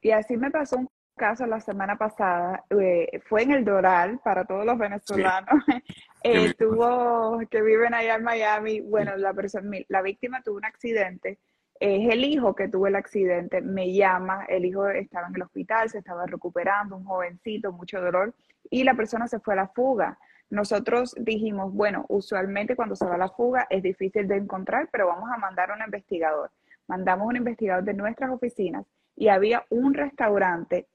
Y 0.04 0.12
así 0.12 0.36
me 0.36 0.52
pasó 0.52 0.78
un 0.78 0.90
caso 1.16 1.46
la 1.48 1.62
semana 1.62 1.98
pasada, 1.98 2.66
eh, 2.70 3.22
fue 3.26 3.44
en 3.44 3.52
el 3.52 3.64
Doral 3.64 4.20
para 4.20 4.44
todos 4.44 4.66
los 4.66 4.78
venezolanos 4.78 5.64
eh, 6.24 6.54
tuvo, 6.56 7.40
que 7.50 7.62
viven 7.62 7.94
allá 7.94 8.16
en 8.16 8.24
Miami. 8.24 8.82
Bueno, 8.82 9.16
la, 9.16 9.34
persona, 9.34 9.78
la 9.88 10.02
víctima 10.02 10.42
tuvo 10.42 10.58
un 10.58 10.66
accidente. 10.66 11.40
Es 11.80 12.12
el 12.12 12.26
hijo 12.26 12.54
que 12.54 12.68
tuvo 12.68 12.88
el 12.88 12.96
accidente, 12.96 13.62
me 13.62 13.94
llama, 13.94 14.46
el 14.50 14.66
hijo 14.66 14.88
estaba 14.90 15.28
en 15.28 15.36
el 15.36 15.42
hospital, 15.44 15.90
se 15.90 16.00
estaba 16.00 16.26
recuperando, 16.26 16.98
un 16.98 17.06
jovencito, 17.06 17.72
mucho 17.72 18.00
dolor, 18.00 18.34
y 18.70 18.84
la 18.84 18.94
persona 18.94 19.28
se 19.28 19.40
fue 19.40 19.54
a 19.54 19.58
la 19.58 19.68
fuga. 19.68 20.18
nosotros 20.50 21.16
dijimos, 21.18 21.74
bueno, 21.74 22.06
usualmente 22.10 22.76
cuando 22.76 22.96
se 22.96 23.06
va 23.06 23.16
a 23.16 23.18
la 23.18 23.30
fuga 23.30 23.68
es 23.70 23.82
difícil 23.84 24.28
de 24.28 24.36
encontrar, 24.38 24.90
pero 24.92 25.08
vamos 25.08 25.30
a 25.34 25.38
mandar 25.38 25.72
a 25.72 25.76
un 25.76 25.82
investigador. 25.82 26.52
Mandamos 26.88 27.28
un 27.28 27.38
investigador 27.38 27.84
de 27.84 27.94
nuestras 27.94 28.30
oficinas 28.30 28.86
y 29.16 29.28
había 29.28 29.66
un 29.70 29.94
restaurante, 29.94 30.88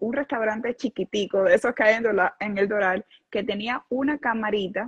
un 0.00 0.12
restaurante 0.12 0.74
chiquitico 0.76 1.42
de 1.42 1.54
esos 1.54 1.74
que 1.74 1.82
hay 1.82 2.02
en, 2.40 2.58
el 2.58 2.68
Doral, 2.68 3.04
que 3.30 3.42
tenía 3.42 3.84
una 3.88 4.18
camarita 4.18 4.86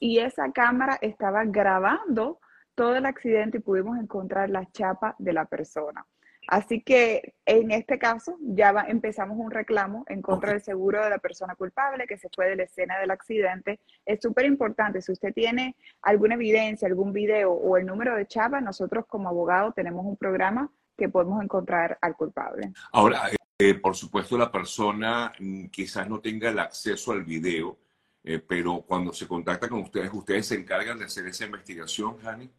y 0.00 0.18
esa 0.18 0.52
cámara 0.52 0.98
estaba 1.00 1.44
grabando 1.44 2.38
todo 2.74 2.96
el 2.96 3.06
accidente 3.06 3.58
y 3.58 3.60
pudimos 3.60 3.98
encontrar 3.98 4.50
la 4.50 4.66
chapa 4.70 5.16
de 5.18 5.32
la 5.32 5.46
persona. 5.46 6.06
Así 6.48 6.80
que 6.80 7.34
en 7.44 7.72
este 7.72 7.98
caso 7.98 8.36
ya 8.40 8.72
empezamos 8.86 9.36
un 9.36 9.50
reclamo 9.50 10.04
en 10.08 10.22
contra 10.22 10.52
del 10.52 10.62
seguro 10.62 11.02
de 11.02 11.10
la 11.10 11.18
persona 11.18 11.56
culpable 11.56 12.06
que 12.06 12.18
se 12.18 12.28
fue 12.32 12.50
de 12.50 12.56
la 12.56 12.62
escena 12.64 12.98
del 13.00 13.10
accidente. 13.10 13.80
Es 14.04 14.20
súper 14.20 14.44
importante, 14.44 15.02
si 15.02 15.10
usted 15.10 15.32
tiene 15.34 15.74
alguna 16.02 16.34
evidencia, 16.34 16.86
algún 16.86 17.12
video 17.12 17.52
o 17.52 17.76
el 17.76 17.86
número 17.86 18.14
de 18.14 18.26
chapa, 18.26 18.60
nosotros 18.60 19.06
como 19.06 19.28
abogado 19.28 19.72
tenemos 19.72 20.06
un 20.06 20.16
programa 20.16 20.70
que 20.96 21.08
podemos 21.08 21.42
encontrar 21.42 21.98
al 22.00 22.16
culpable. 22.16 22.72
Ahora, 22.92 23.30
eh, 23.58 23.74
por 23.74 23.94
supuesto, 23.94 24.36
la 24.36 24.50
persona 24.50 25.32
mm, 25.38 25.66
quizás 25.66 26.08
no 26.08 26.20
tenga 26.20 26.50
el 26.50 26.58
acceso 26.58 27.12
al 27.12 27.24
video, 27.24 27.78
eh, 28.24 28.38
pero 28.38 28.82
cuando 28.82 29.12
se 29.12 29.26
contacta 29.26 29.68
con 29.68 29.80
ustedes, 29.80 30.10
¿ustedes 30.12 30.46
se 30.46 30.56
encargan 30.56 30.98
de 30.98 31.04
hacer 31.04 31.26
esa 31.26 31.44
investigación, 31.44 32.18
Jani? 32.18 32.50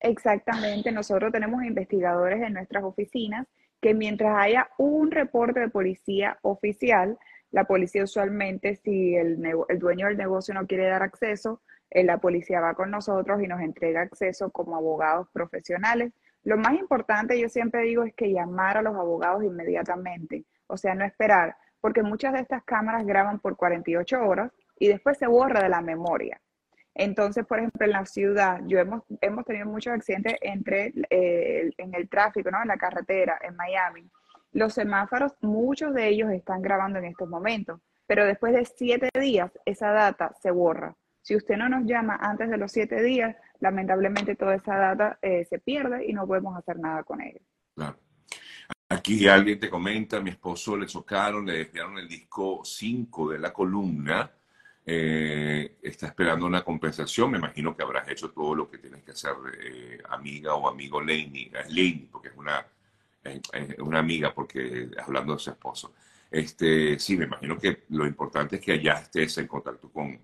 Exactamente, 0.00 0.92
nosotros 0.92 1.32
tenemos 1.32 1.64
investigadores 1.64 2.42
en 2.42 2.54
nuestras 2.54 2.84
oficinas 2.84 3.46
que 3.80 3.94
mientras 3.94 4.36
haya 4.36 4.70
un 4.78 5.10
reporte 5.10 5.60
de 5.60 5.68
policía 5.68 6.38
oficial, 6.42 7.18
la 7.50 7.64
policía 7.64 8.04
usualmente, 8.04 8.76
si 8.76 9.16
el, 9.16 9.42
el 9.68 9.78
dueño 9.78 10.06
del 10.06 10.18
negocio 10.18 10.54
no 10.54 10.66
quiere 10.66 10.86
dar 10.86 11.02
acceso, 11.02 11.62
eh, 11.90 12.04
la 12.04 12.18
policía 12.18 12.60
va 12.60 12.74
con 12.74 12.90
nosotros 12.90 13.42
y 13.42 13.48
nos 13.48 13.60
entrega 13.60 14.02
acceso 14.02 14.50
como 14.50 14.76
abogados 14.76 15.28
profesionales 15.32 16.12
lo 16.42 16.56
más 16.56 16.74
importante, 16.74 17.38
yo 17.38 17.48
siempre 17.48 17.82
digo, 17.82 18.04
es 18.04 18.14
que 18.14 18.32
llamar 18.32 18.78
a 18.78 18.82
los 18.82 18.94
abogados 18.94 19.44
inmediatamente, 19.44 20.44
o 20.66 20.76
sea, 20.76 20.94
no 20.94 21.04
esperar, 21.04 21.56
porque 21.80 22.02
muchas 22.02 22.32
de 22.32 22.40
estas 22.40 22.64
cámaras 22.64 23.04
graban 23.04 23.40
por 23.40 23.56
48 23.56 24.22
horas 24.22 24.52
y 24.78 24.88
después 24.88 25.18
se 25.18 25.26
borra 25.26 25.62
de 25.62 25.68
la 25.68 25.80
memoria. 25.80 26.40
Entonces, 26.94 27.46
por 27.46 27.58
ejemplo, 27.58 27.86
en 27.86 27.92
la 27.92 28.04
ciudad, 28.04 28.60
yo 28.66 28.78
hemos, 28.78 29.02
hemos 29.20 29.44
tenido 29.44 29.66
muchos 29.66 29.92
accidentes 29.92 30.36
entre 30.40 30.92
eh, 31.08 31.70
en 31.76 31.94
el 31.94 32.08
tráfico, 32.08 32.50
¿no? 32.50 32.60
En 32.62 32.68
la 32.68 32.76
carretera, 32.76 33.38
en 33.42 33.56
Miami. 33.56 34.10
Los 34.52 34.74
semáforos, 34.74 35.32
muchos 35.40 35.94
de 35.94 36.08
ellos 36.08 36.30
están 36.32 36.60
grabando 36.60 36.98
en 36.98 37.04
estos 37.04 37.28
momentos, 37.28 37.80
pero 38.06 38.24
después 38.24 38.52
de 38.52 38.64
siete 38.64 39.08
días, 39.18 39.52
esa 39.64 39.92
data 39.92 40.34
se 40.40 40.50
borra. 40.50 40.96
Si 41.30 41.36
usted 41.36 41.56
no 41.56 41.68
nos 41.68 41.86
llama 41.86 42.18
antes 42.20 42.50
de 42.50 42.56
los 42.56 42.72
siete 42.72 43.00
días, 43.04 43.36
lamentablemente 43.60 44.34
toda 44.34 44.56
esa 44.56 44.74
data 44.74 45.16
eh, 45.22 45.44
se 45.48 45.60
pierde 45.60 46.04
y 46.04 46.12
no 46.12 46.26
podemos 46.26 46.56
hacer 46.56 46.80
nada 46.80 47.04
con 47.04 47.20
ella. 47.20 47.38
Claro. 47.76 47.96
Aquí 48.88 49.28
alguien 49.28 49.60
te 49.60 49.70
comenta, 49.70 50.18
mi 50.18 50.30
esposo 50.30 50.76
le 50.76 50.86
chocaron, 50.86 51.46
le 51.46 51.58
desviaron 51.58 51.98
el 51.98 52.08
disco 52.08 52.62
5 52.64 53.30
de 53.30 53.38
la 53.38 53.52
columna, 53.52 54.28
eh, 54.84 55.76
está 55.80 56.08
esperando 56.08 56.46
una 56.46 56.64
compensación, 56.64 57.30
me 57.30 57.38
imagino 57.38 57.76
que 57.76 57.84
habrás 57.84 58.08
hecho 58.08 58.32
todo 58.32 58.56
lo 58.56 58.68
que 58.68 58.78
tienes 58.78 59.04
que 59.04 59.12
hacer, 59.12 59.34
eh, 59.62 60.02
amiga 60.08 60.54
o 60.54 60.68
amigo 60.68 61.00
Laney, 61.00 61.52
Laney, 61.68 62.08
porque 62.10 62.30
es 62.30 62.36
una, 62.36 62.66
una 63.78 64.00
amiga, 64.00 64.34
porque 64.34 64.90
hablando 65.00 65.34
de 65.34 65.38
su 65.38 65.50
esposo. 65.50 65.94
Este, 66.28 66.98
sí, 66.98 67.16
me 67.16 67.26
imagino 67.26 67.56
que 67.56 67.84
lo 67.90 68.04
importante 68.04 68.56
es 68.56 68.62
que 68.62 68.72
allá 68.72 68.94
estés 68.94 69.38
en 69.38 69.46
contacto 69.46 69.88
con, 69.92 70.18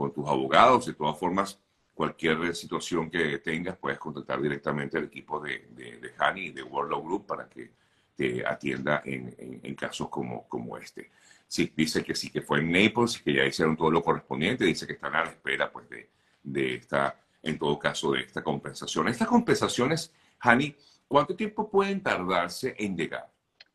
con 0.00 0.12
tus 0.12 0.26
abogados. 0.26 0.86
De 0.86 0.94
todas 0.94 1.18
formas, 1.18 1.58
cualquier 1.94 2.54
situación 2.56 3.10
que 3.10 3.38
tengas, 3.38 3.76
puedes 3.76 3.98
contactar 3.98 4.40
directamente 4.40 4.96
al 4.96 5.04
equipo 5.04 5.38
de, 5.38 5.68
de, 5.70 5.98
de 5.98 6.12
Hani 6.18 6.46
y 6.46 6.50
de 6.52 6.62
World 6.62 6.92
Law 6.92 7.02
Group 7.02 7.26
para 7.26 7.48
que 7.48 7.70
te 8.16 8.46
atienda 8.46 9.02
en, 9.04 9.34
en, 9.62 9.74
casos 9.74 10.08
como, 10.08 10.48
como 10.48 10.76
este. 10.78 11.10
Sí, 11.46 11.72
dice 11.76 12.02
que 12.02 12.14
sí, 12.14 12.30
que 12.30 12.42
fue 12.42 12.60
en 12.60 12.72
Naples, 12.72 13.20
que 13.20 13.34
ya 13.34 13.44
hicieron 13.44 13.76
todo 13.76 13.90
lo 13.90 14.02
correspondiente, 14.02 14.64
dice 14.64 14.86
que 14.86 14.94
están 14.94 15.14
a 15.14 15.24
la 15.24 15.30
espera 15.30 15.70
pues, 15.70 15.88
de, 15.90 16.08
de 16.42 16.74
esta, 16.76 17.18
en 17.42 17.58
todo 17.58 17.78
caso, 17.78 18.12
de 18.12 18.20
esta 18.20 18.42
compensación. 18.42 19.08
Estas 19.08 19.28
compensaciones, 19.28 20.12
Hani, 20.40 20.74
¿cuánto 21.08 21.34
tiempo 21.34 21.68
pueden 21.68 22.02
tardarse 22.02 22.74
en 22.78 22.96
llegar? 22.96 23.28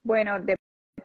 Bueno, 0.04 0.40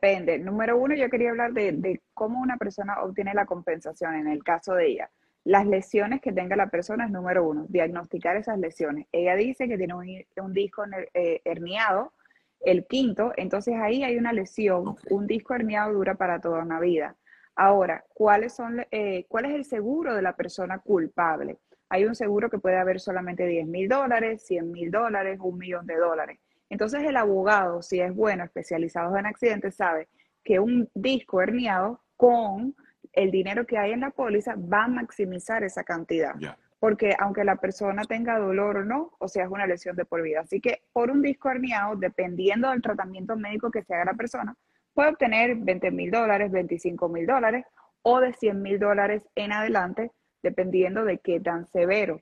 depende. 0.00 0.38
Número 0.38 0.78
uno, 0.78 0.94
yo 0.94 1.10
quería 1.10 1.30
hablar 1.30 1.52
de, 1.52 2.00
cómo 2.14 2.40
una 2.40 2.56
persona 2.56 3.02
obtiene 3.02 3.34
la 3.34 3.46
compensación 3.46 4.14
en 4.14 4.28
el 4.28 4.42
caso 4.42 4.74
de 4.74 4.88
ella. 4.88 5.10
Las 5.44 5.66
lesiones 5.66 6.20
que 6.20 6.32
tenga 6.32 6.56
la 6.56 6.68
persona 6.68 7.04
es 7.04 7.10
número 7.10 7.46
uno, 7.46 7.66
diagnosticar 7.68 8.36
esas 8.36 8.58
lesiones. 8.58 9.06
Ella 9.12 9.36
dice 9.36 9.68
que 9.68 9.76
tiene 9.76 9.94
un, 9.94 10.52
disco 10.52 10.84
eh, 11.14 11.40
herniado, 11.44 12.12
el 12.60 12.86
quinto, 12.86 13.32
entonces 13.36 13.74
ahí 13.76 14.02
hay 14.02 14.16
una 14.16 14.32
lesión, 14.32 14.96
un 15.10 15.26
disco 15.26 15.54
herniado 15.54 15.92
dura 15.92 16.14
para 16.14 16.40
toda 16.40 16.62
una 16.62 16.78
vida. 16.78 17.16
Ahora, 17.54 18.04
¿cuáles 18.14 18.54
son, 18.54 18.84
eh, 18.90 19.24
¿cuál 19.28 19.46
es 19.46 19.52
el 19.52 19.64
seguro 19.64 20.14
de 20.14 20.22
la 20.22 20.36
persona 20.36 20.78
culpable? 20.78 21.58
Hay 21.88 22.04
un 22.04 22.14
seguro 22.14 22.48
que 22.48 22.58
puede 22.58 22.76
haber 22.76 23.00
solamente 23.00 23.46
10 23.46 23.66
mil 23.66 23.88
dólares, 23.88 24.42
100 24.46 24.70
mil 24.70 24.90
dólares, 24.90 25.38
un 25.42 25.58
millón 25.58 25.86
de 25.86 25.96
dólares. 25.96 26.38
Entonces 26.70 27.02
el 27.02 27.16
abogado, 27.16 27.82
si 27.82 28.00
es 28.00 28.14
bueno, 28.14 28.44
especializado 28.44 29.16
en 29.16 29.26
accidentes, 29.26 29.74
sabe 29.74 30.08
que 30.42 30.58
un 30.58 30.88
disco 30.94 31.42
herniado 31.42 32.00
con 32.16 32.74
el 33.12 33.30
dinero 33.30 33.66
que 33.66 33.76
hay 33.76 33.92
en 33.92 34.00
la 34.00 34.10
póliza 34.10 34.54
va 34.56 34.84
a 34.84 34.88
maximizar 34.88 35.64
esa 35.64 35.84
cantidad. 35.84 36.34
Porque 36.78 37.14
aunque 37.18 37.44
la 37.44 37.56
persona 37.56 38.04
tenga 38.04 38.38
dolor 38.38 38.78
o 38.78 38.84
no, 38.84 39.12
o 39.18 39.28
sea, 39.28 39.44
es 39.44 39.50
una 39.50 39.66
lesión 39.66 39.96
de 39.96 40.04
por 40.04 40.22
vida. 40.22 40.40
Así 40.40 40.60
que 40.60 40.82
por 40.92 41.10
un 41.10 41.20
disco 41.20 41.50
herniado, 41.50 41.96
dependiendo 41.96 42.70
del 42.70 42.80
tratamiento 42.80 43.36
médico 43.36 43.70
que 43.70 43.82
se 43.82 43.94
haga 43.94 44.06
la 44.06 44.14
persona, 44.14 44.56
puede 44.94 45.10
obtener 45.10 45.56
20 45.56 45.90
mil 45.90 46.10
dólares, 46.10 46.50
25 46.50 47.08
mil 47.08 47.26
dólares 47.26 47.66
o 48.02 48.20
de 48.20 48.32
100 48.32 48.62
mil 48.62 48.78
dólares 48.78 49.22
en 49.34 49.52
adelante, 49.52 50.12
dependiendo 50.42 51.04
de 51.04 51.18
qué 51.18 51.40
tan 51.40 51.66
severo. 51.70 52.20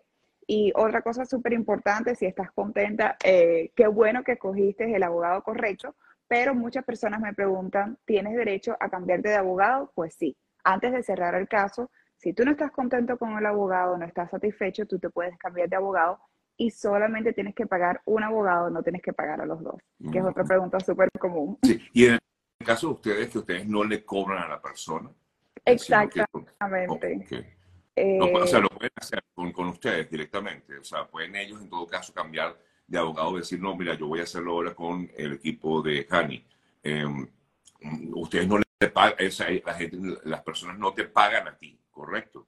Y 0.49 0.73
otra 0.75 1.03
cosa 1.03 1.25
súper 1.25 1.53
importante, 1.53 2.17
si 2.17 2.27
estás 2.27 2.51
contenta, 2.51 3.17
eh, 3.23 3.71
qué 3.77 3.87
bueno 3.87 4.25
que 4.25 4.33
escogiste 4.33 4.93
el 4.93 5.03
abogado 5.05 5.45
correcto, 5.45 5.95
pero 6.27 6.55
muchas 6.55 6.85
personas 6.85 7.21
me 7.21 7.35
preguntan, 7.35 7.99
¿tienes 8.05 8.35
derecho 8.35 8.77
a 8.81 8.89
cambiarte 8.89 9.29
de 9.29 9.37
abogado? 9.37 9.93
Pues 9.95 10.15
sí 10.15 10.37
antes 10.69 10.93
de 10.93 11.03
cerrar 11.03 11.35
el 11.35 11.49
caso, 11.49 11.91
si 12.17 12.33
tú 12.33 12.45
no 12.45 12.51
estás 12.51 12.71
contento 12.73 13.17
con 13.17 13.37
el 13.39 13.47
abogado, 13.47 13.97
no 13.97 14.05
estás 14.05 14.31
satisfecho, 14.31 14.87
tú 14.87 14.99
te 14.99 15.09
puedes 15.09 15.37
cambiar 15.39 15.69
de 15.69 15.77
abogado 15.77 16.19
y 16.57 16.71
solamente 16.71 17.33
tienes 17.33 17.55
que 17.55 17.67
pagar 17.67 18.03
un 18.05 18.23
abogado, 18.23 18.69
no 18.69 18.83
tienes 18.83 19.01
que 19.01 19.13
pagar 19.13 19.41
a 19.41 19.47
los 19.47 19.63
dos, 19.63 19.77
que 20.13 20.19
es 20.19 20.25
otra 20.25 20.45
pregunta 20.45 20.81
súper 20.81 21.09
común. 21.19 21.59
Sí, 21.63 21.81
y 21.93 22.07
en 22.07 22.13
el 22.13 22.67
caso 22.67 22.89
de 22.89 22.93
ustedes, 22.95 23.31
que 23.31 23.39
ustedes 23.39 23.67
no 23.67 23.85
le 23.85 24.05
cobran 24.05 24.43
a 24.43 24.49
la 24.49 24.61
persona. 24.61 25.11
Exactamente. 25.65 27.58
O 28.21 28.47
sea, 28.47 28.61
lo 28.61 28.69
pueden 28.69 28.93
hacer 28.97 29.25
con, 29.35 29.69
ustedes 29.69 30.11
directamente. 30.11 30.79
O 30.79 30.85
sea, 30.85 31.07
pueden 31.07 31.37
ellos 31.37 31.61
en 31.61 31.69
todo 31.69 31.87
caso 31.87 32.13
cambiar 32.13 32.59
de 32.87 32.99
abogado 32.99 33.37
y 33.37 33.41
decir, 33.41 33.61
no, 33.61 33.77
mira, 33.77 33.95
yo 33.95 34.07
voy 34.07 34.21
a 34.21 34.25
hacerlo 34.25 34.53
ahora 34.53 34.75
con 34.75 35.11
el 35.17 35.35
equipo 35.35 35.83
de 35.83 36.07
Hani. 36.11 36.45
Em, 36.83 37.29
ustedes 38.15 38.49
no 38.49 38.59
le 38.59 38.65
la 39.65 39.75
gente, 39.75 39.99
las 40.25 40.43
personas 40.43 40.79
no 40.79 40.93
te 40.93 41.05
pagan 41.05 41.49
a 41.49 41.57
ti, 41.57 41.79
¿correcto? 41.91 42.47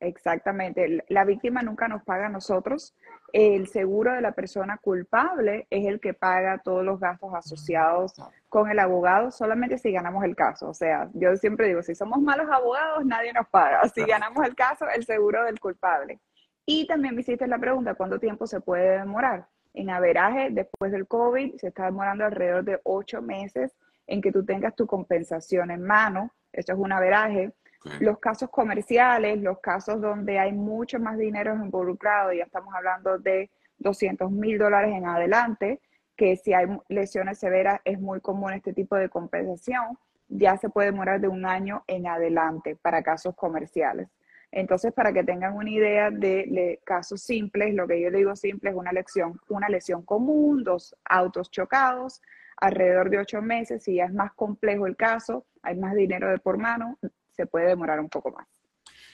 Exactamente. 0.00 1.04
La 1.08 1.24
víctima 1.24 1.62
nunca 1.62 1.86
nos 1.86 2.02
paga 2.02 2.26
a 2.26 2.30
nosotros. 2.30 2.94
El 3.34 3.68
seguro 3.68 4.14
de 4.14 4.22
la 4.22 4.32
persona 4.32 4.78
culpable 4.78 5.66
es 5.68 5.86
el 5.86 6.00
que 6.00 6.14
paga 6.14 6.58
todos 6.64 6.82
los 6.84 6.98
gastos 6.98 7.34
asociados 7.34 8.14
con 8.48 8.70
el 8.70 8.78
abogado 8.78 9.30
solamente 9.30 9.76
si 9.76 9.92
ganamos 9.92 10.24
el 10.24 10.34
caso. 10.34 10.70
O 10.70 10.74
sea, 10.74 11.10
yo 11.12 11.36
siempre 11.36 11.68
digo, 11.68 11.82
si 11.82 11.94
somos 11.94 12.20
malos 12.20 12.48
abogados, 12.50 13.04
nadie 13.04 13.32
nos 13.32 13.46
paga. 13.48 13.82
Si 13.94 14.04
ganamos 14.04 14.46
el 14.46 14.54
caso, 14.54 14.86
el 14.88 15.04
seguro 15.04 15.44
del 15.44 15.60
culpable. 15.60 16.18
Y 16.64 16.86
también 16.86 17.14
me 17.14 17.20
hiciste 17.20 17.46
la 17.46 17.58
pregunta, 17.58 17.94
¿cuánto 17.94 18.18
tiempo 18.18 18.46
se 18.46 18.60
puede 18.60 18.98
demorar? 18.98 19.48
En 19.74 19.90
averaje, 19.90 20.48
después 20.50 20.92
del 20.92 21.06
COVID, 21.06 21.56
se 21.56 21.68
está 21.68 21.84
demorando 21.84 22.24
alrededor 22.24 22.64
de 22.64 22.80
ocho 22.84 23.20
meses 23.20 23.72
en 24.06 24.22
que 24.22 24.32
tú 24.32 24.44
tengas 24.44 24.74
tu 24.74 24.86
compensación 24.86 25.70
en 25.70 25.82
mano, 25.82 26.32
esto 26.52 26.72
es 26.72 26.78
un 26.78 26.92
averaje. 26.92 27.52
Los 28.00 28.18
casos 28.18 28.50
comerciales, 28.50 29.40
los 29.40 29.58
casos 29.60 30.00
donde 30.00 30.38
hay 30.38 30.52
mucho 30.52 30.98
más 30.98 31.16
dinero 31.16 31.54
involucrado, 31.54 32.32
ya 32.32 32.44
estamos 32.44 32.74
hablando 32.74 33.18
de 33.18 33.50
200 33.78 34.30
mil 34.30 34.58
dólares 34.58 34.94
en 34.94 35.06
adelante, 35.06 35.80
que 36.14 36.36
si 36.36 36.52
hay 36.52 36.66
lesiones 36.88 37.38
severas 37.38 37.80
es 37.84 37.98
muy 37.98 38.20
común 38.20 38.52
este 38.52 38.74
tipo 38.74 38.96
de 38.96 39.08
compensación, 39.08 39.98
ya 40.28 40.56
se 40.58 40.68
puede 40.68 40.90
demorar 40.90 41.20
de 41.20 41.28
un 41.28 41.46
año 41.46 41.82
en 41.86 42.06
adelante 42.06 42.76
para 42.76 43.02
casos 43.02 43.34
comerciales. 43.34 44.08
Entonces, 44.52 44.92
para 44.92 45.12
que 45.12 45.22
tengan 45.22 45.54
una 45.54 45.70
idea 45.70 46.10
de, 46.10 46.80
casos 46.84 47.22
simples, 47.22 47.74
lo 47.74 47.86
que 47.86 48.00
yo 48.00 48.10
digo 48.10 48.34
simple 48.34 48.70
es 48.70 48.76
una 48.76 48.92
lesión, 48.92 49.40
una 49.48 49.68
lesión 49.68 50.02
común, 50.02 50.64
dos 50.64 50.96
autos 51.04 51.50
chocados, 51.50 52.20
alrededor 52.56 53.10
de 53.10 53.18
ocho 53.18 53.42
meses. 53.42 53.84
Si 53.84 53.96
ya 53.96 54.06
es 54.06 54.12
más 54.12 54.32
complejo 54.34 54.86
el 54.86 54.96
caso, 54.96 55.46
hay 55.62 55.76
más 55.76 55.94
dinero 55.94 56.28
de 56.28 56.38
por 56.38 56.58
mano, 56.58 56.98
se 57.40 57.46
puede 57.46 57.68
demorar 57.68 58.00
un 58.00 58.08
poco 58.08 58.30
más. 58.30 58.46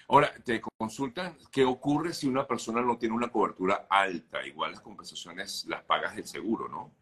Ahora, 0.09 0.33
te 0.45 0.61
consultan 0.79 1.37
qué 1.51 1.65
ocurre 1.65 2.13
si 2.13 2.29
una 2.29 2.47
persona 2.47 2.81
no 2.81 2.97
tiene 2.97 3.15
una 3.15 3.29
cobertura 3.29 3.87
alta. 3.89 4.45
Igual 4.47 4.73
las 4.73 4.81
compensaciones 4.81 5.65
las 5.69 5.83
pagas 5.83 6.17
el 6.17 6.27
seguro, 6.27 6.69
¿no? 6.69 6.93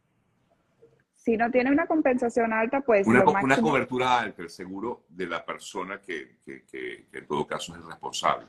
Si 1.14 1.37
no 1.37 1.50
tiene 1.50 1.71
una 1.71 1.87
compensación 1.87 2.52
alta, 2.52 2.83
pues... 2.83 3.07
Una, 3.07 3.25
una 3.25 3.57
cobertura 3.61 4.21
alta, 4.21 4.43
el 4.43 4.50
seguro 4.50 5.04
de 5.09 5.26
la 5.26 5.45
persona 5.45 6.00
que, 6.00 6.37
que, 6.45 6.64
que, 6.64 7.07
en 7.12 7.26
todo 7.26 7.47
caso 7.47 7.73
es 7.73 7.81
el 7.81 7.87
responsable. 7.87 8.47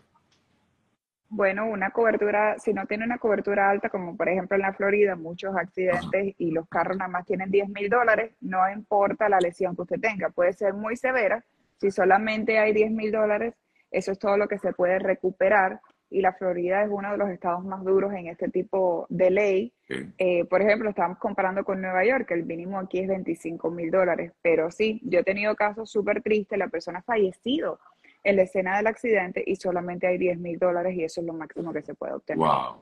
Bueno, 1.30 1.68
una 1.68 1.92
cobertura, 1.92 2.60
si 2.60 2.74
no 2.74 2.86
tiene 2.86 3.06
una 3.06 3.18
cobertura 3.18 3.70
alta, 3.70 3.90
como 3.90 4.16
por 4.16 4.30
ejemplo 4.30 4.56
en 4.56 4.62
la 4.62 4.74
Florida, 4.74 5.16
muchos 5.16 5.56
accidentes 5.56 6.36
y 6.38 6.52
los 6.52 6.68
carros 6.70 6.98
nada 6.98 7.10
más 7.10 7.26
tienen 7.26 7.50
10 7.50 7.70
mil 7.70 7.90
dólares, 7.90 8.34
no 8.42 8.70
importa 8.70 9.28
la 9.28 9.40
lesión 9.40 9.76
que 9.76 9.82
usted 9.82 10.00
tenga, 10.00 10.30
puede 10.30 10.54
ser 10.54 10.74
muy 10.74 10.96
severa. 10.96 11.44
Si 11.78 11.92
solamente 11.92 12.58
hay 12.58 12.74
10 12.74 12.92
mil 12.92 13.12
dólares, 13.12 13.54
eso 13.92 14.12
es 14.12 14.20
todo 14.20 14.38
lo 14.38 14.48
que 14.48 14.58
se 14.58 14.74
puede 14.74 15.00
recuperar 15.00 15.80
y 16.10 16.22
la 16.22 16.34
Florida 16.34 16.84
es 16.84 16.90
uno 16.90 17.12
de 17.12 17.18
los 17.18 17.30
estados 17.30 17.64
más 17.66 17.84
duros 17.84 18.14
en 18.14 18.28
este 18.28 18.50
tipo 18.50 19.06
de 19.10 19.32
ley. 19.32 19.74
Eh, 20.18 20.46
por 20.46 20.62
ejemplo, 20.62 20.90
estamos 20.90 21.18
comparando 21.18 21.64
con 21.64 21.82
Nueva 21.82 22.06
York, 22.06 22.30
el 22.32 22.46
mínimo 22.46 22.80
aquí 22.80 23.00
es 23.00 23.08
25 23.08 23.70
mil 23.72 23.92
dólares, 23.92 24.32
pero 24.42 24.72
sí, 24.72 25.02
yo 25.04 25.20
he 25.20 25.24
tenido 25.24 25.56
casos 25.56 25.90
súper 25.92 26.22
tristes, 26.22 26.58
la 26.58 26.68
persona 26.68 27.00
ha 27.00 27.04
fallecido 27.04 27.80
en 28.24 28.38
la 28.38 28.44
escena 28.44 28.78
del 28.78 28.88
accidente 28.88 29.44
y 29.46 29.56
solamente 29.56 30.08
hay 30.08 30.18
10 30.18 30.40
mil 30.40 30.58
dólares 30.58 30.96
y 30.96 31.04
eso 31.04 31.22
es 31.22 31.28
lo 31.28 31.34
máximo 31.34 31.72
que 31.74 31.82
se 31.82 31.94
puede 31.94 32.14
obtener. 32.14 32.40
Wow. 32.40 32.78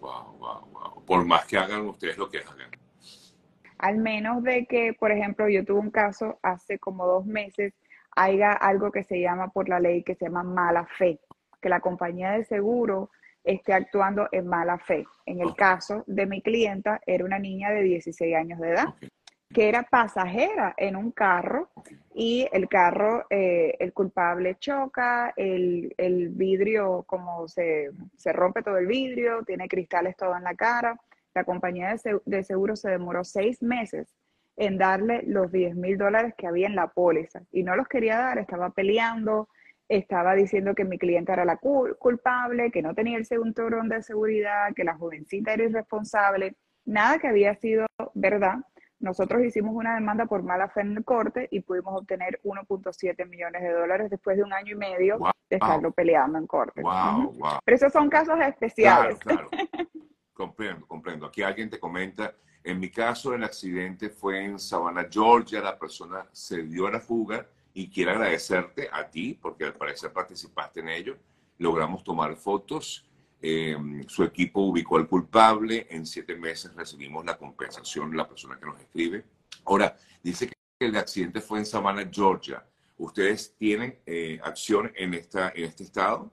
wow, 0.00 0.38
wow, 0.38 0.68
wow. 0.72 1.04
Por 1.04 1.24
más 1.24 1.44
que 1.46 1.58
hagan 1.58 1.86
ustedes 1.86 2.16
lo 2.16 2.28
que 2.28 2.38
hagan. 2.38 2.70
Al 3.78 3.98
menos 3.98 4.42
de 4.44 4.66
que, 4.66 4.94
por 4.98 5.10
ejemplo, 5.10 5.48
yo 5.48 5.64
tuve 5.64 5.80
un 5.80 5.90
caso 5.90 6.38
hace 6.42 6.78
como 6.78 7.04
dos 7.06 7.26
meses, 7.26 7.74
haya 8.16 8.52
algo 8.52 8.90
que 8.92 9.04
se 9.04 9.20
llama 9.20 9.48
por 9.48 9.68
la 9.68 9.80
ley 9.80 10.02
que 10.02 10.14
se 10.14 10.26
llama 10.26 10.42
mala 10.42 10.86
fe 10.98 11.20
que 11.62 11.68
la 11.70 11.80
compañía 11.80 12.32
de 12.32 12.44
seguro 12.44 13.10
esté 13.44 13.72
actuando 13.72 14.28
en 14.32 14.46
mala 14.46 14.78
fe. 14.78 15.06
En 15.24 15.40
el 15.40 15.54
caso 15.54 16.04
de 16.06 16.26
mi 16.26 16.42
clienta, 16.42 17.00
era 17.06 17.24
una 17.24 17.38
niña 17.38 17.70
de 17.70 17.82
16 17.82 18.36
años 18.36 18.60
de 18.60 18.70
edad, 18.70 18.94
que 19.54 19.68
era 19.68 19.84
pasajera 19.84 20.74
en 20.76 20.96
un 20.96 21.12
carro 21.12 21.70
y 22.14 22.48
el 22.52 22.68
carro, 22.68 23.26
eh, 23.30 23.76
el 23.78 23.92
culpable 23.92 24.56
choca, 24.58 25.32
el, 25.36 25.94
vidrio 26.30 27.04
como 27.06 27.48
se, 27.48 27.90
rompe 28.32 28.62
todo 28.62 28.78
el 28.78 28.86
vidrio, 28.86 29.42
tiene 29.44 29.68
cristales 29.68 30.16
todo 30.16 30.36
en 30.36 30.44
la 30.44 30.54
cara. 30.54 31.00
La 31.34 31.44
compañía 31.44 31.94
de, 31.94 32.20
de 32.24 32.44
seguro 32.44 32.76
se 32.76 32.90
demoró 32.90 33.24
seis 33.24 33.62
meses 33.62 34.14
en 34.56 34.78
darle 34.78 35.22
los 35.26 35.50
10 35.50 35.76
mil 35.76 35.96
dólares 35.96 36.34
que 36.36 36.46
había 36.46 36.66
en 36.66 36.76
la 36.76 36.88
póliza 36.88 37.42
y 37.50 37.62
no 37.62 37.76
los 37.76 37.88
quería 37.88 38.18
dar, 38.18 38.38
estaba 38.38 38.70
peleando, 38.70 39.48
estaba 39.88 40.34
diciendo 40.34 40.74
que 40.74 40.84
mi 40.84 40.98
cliente 40.98 41.32
era 41.32 41.44
la 41.44 41.56
culpable, 41.56 42.70
que 42.70 42.82
no 42.82 42.94
tenía 42.94 43.18
el 43.18 43.26
cinturón 43.26 43.88
de 43.88 44.02
seguridad, 44.02 44.72
que 44.74 44.84
la 44.84 44.94
jovencita 44.94 45.52
era 45.52 45.64
irresponsable, 45.64 46.56
nada 46.84 47.18
que 47.18 47.28
había 47.28 47.54
sido 47.56 47.86
verdad. 48.14 48.56
Nosotros 49.00 49.42
hicimos 49.42 49.74
una 49.74 49.94
demanda 49.94 50.26
por 50.26 50.44
mala 50.44 50.68
fe 50.68 50.82
en 50.82 50.96
el 50.96 51.04
corte 51.04 51.48
y 51.50 51.60
pudimos 51.60 52.00
obtener 52.00 52.40
1.7 52.44 53.28
millones 53.28 53.62
de 53.62 53.72
dólares 53.72 54.10
después 54.10 54.36
de 54.36 54.44
un 54.44 54.52
año 54.52 54.74
y 54.74 54.78
medio 54.78 55.18
de 55.50 55.56
estarlo 55.56 55.90
peleando 55.90 56.38
en 56.38 56.46
corte. 56.46 56.82
Pero 57.64 57.74
esos 57.74 57.92
son 57.92 58.08
casos 58.08 58.38
especiales. 58.40 59.18
Claro, 59.18 59.48
comprendo, 60.32 60.86
comprendo. 60.86 61.26
Aquí 61.26 61.42
alguien 61.42 61.68
te 61.68 61.80
comenta, 61.80 62.32
en 62.64 62.78
mi 62.78 62.90
caso 62.90 63.34
el 63.34 63.44
accidente 63.44 64.08
fue 64.08 64.44
en 64.44 64.58
Savannah, 64.58 65.08
Georgia, 65.10 65.60
la 65.60 65.78
persona 65.78 66.26
se 66.32 66.62
dio 66.62 66.86
a 66.86 66.92
la 66.92 67.00
fuga 67.00 67.46
y 67.74 67.88
quiero 67.88 68.12
agradecerte 68.12 68.88
a 68.92 69.08
ti, 69.08 69.38
porque 69.40 69.64
al 69.64 69.74
parecer 69.74 70.12
participaste 70.12 70.80
en 70.80 70.88
ello. 70.88 71.16
Logramos 71.58 72.04
tomar 72.04 72.36
fotos. 72.36 73.06
Eh, 73.40 73.76
su 74.06 74.22
equipo 74.22 74.60
ubicó 74.60 74.96
al 74.96 75.08
culpable. 75.08 75.86
En 75.90 76.06
siete 76.06 76.36
meses 76.36 76.74
recibimos 76.74 77.24
la 77.24 77.36
compensación, 77.36 78.16
la 78.16 78.28
persona 78.28 78.58
que 78.58 78.66
nos 78.66 78.78
escribe. 78.78 79.24
Ahora, 79.64 79.96
dice 80.22 80.48
que 80.48 80.54
el 80.78 80.96
accidente 80.96 81.40
fue 81.40 81.58
en 81.58 81.66
Savannah, 81.66 82.08
Georgia. 82.10 82.64
¿Ustedes 82.98 83.56
tienen 83.56 83.98
eh, 84.06 84.38
acción 84.44 84.92
en, 84.94 85.14
esta, 85.14 85.50
en 85.54 85.64
este 85.64 85.84
estado? 85.84 86.30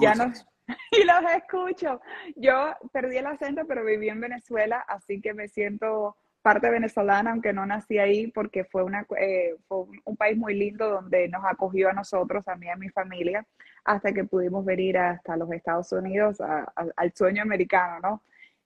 Ya 0.00 0.14
no, 0.14 0.30
y 0.92 1.04
los 1.04 1.32
escucho. 1.34 2.02
Yo 2.36 2.74
perdí 2.92 3.16
el 3.16 3.26
acento, 3.26 3.62
pero 3.66 3.86
viví 3.86 4.10
en 4.10 4.20
Venezuela, 4.20 4.84
así 4.86 5.22
que 5.22 5.32
me 5.32 5.48
siento 5.48 6.16
parte 6.42 6.70
venezolana, 6.70 7.32
aunque 7.32 7.52
no 7.52 7.66
nací 7.66 7.98
ahí, 7.98 8.28
porque 8.28 8.64
fue, 8.64 8.82
una, 8.82 9.06
eh, 9.18 9.56
fue 9.68 9.84
un 10.04 10.16
país 10.16 10.36
muy 10.36 10.54
lindo 10.54 10.88
donde 10.88 11.28
nos 11.28 11.44
acogió 11.44 11.90
a 11.90 11.92
nosotros, 11.92 12.46
a 12.48 12.56
mí 12.56 12.66
y 12.66 12.70
a 12.70 12.76
mi 12.76 12.88
familia, 12.88 13.46
hasta 13.84 14.12
que 14.12 14.24
pudimos 14.24 14.64
venir 14.64 14.98
hasta 14.98 15.36
los 15.36 15.50
Estados 15.52 15.92
Unidos, 15.92 16.38
al 16.40 17.12
sueño 17.14 17.42
americano, 17.42 18.00
¿no? 18.00 18.22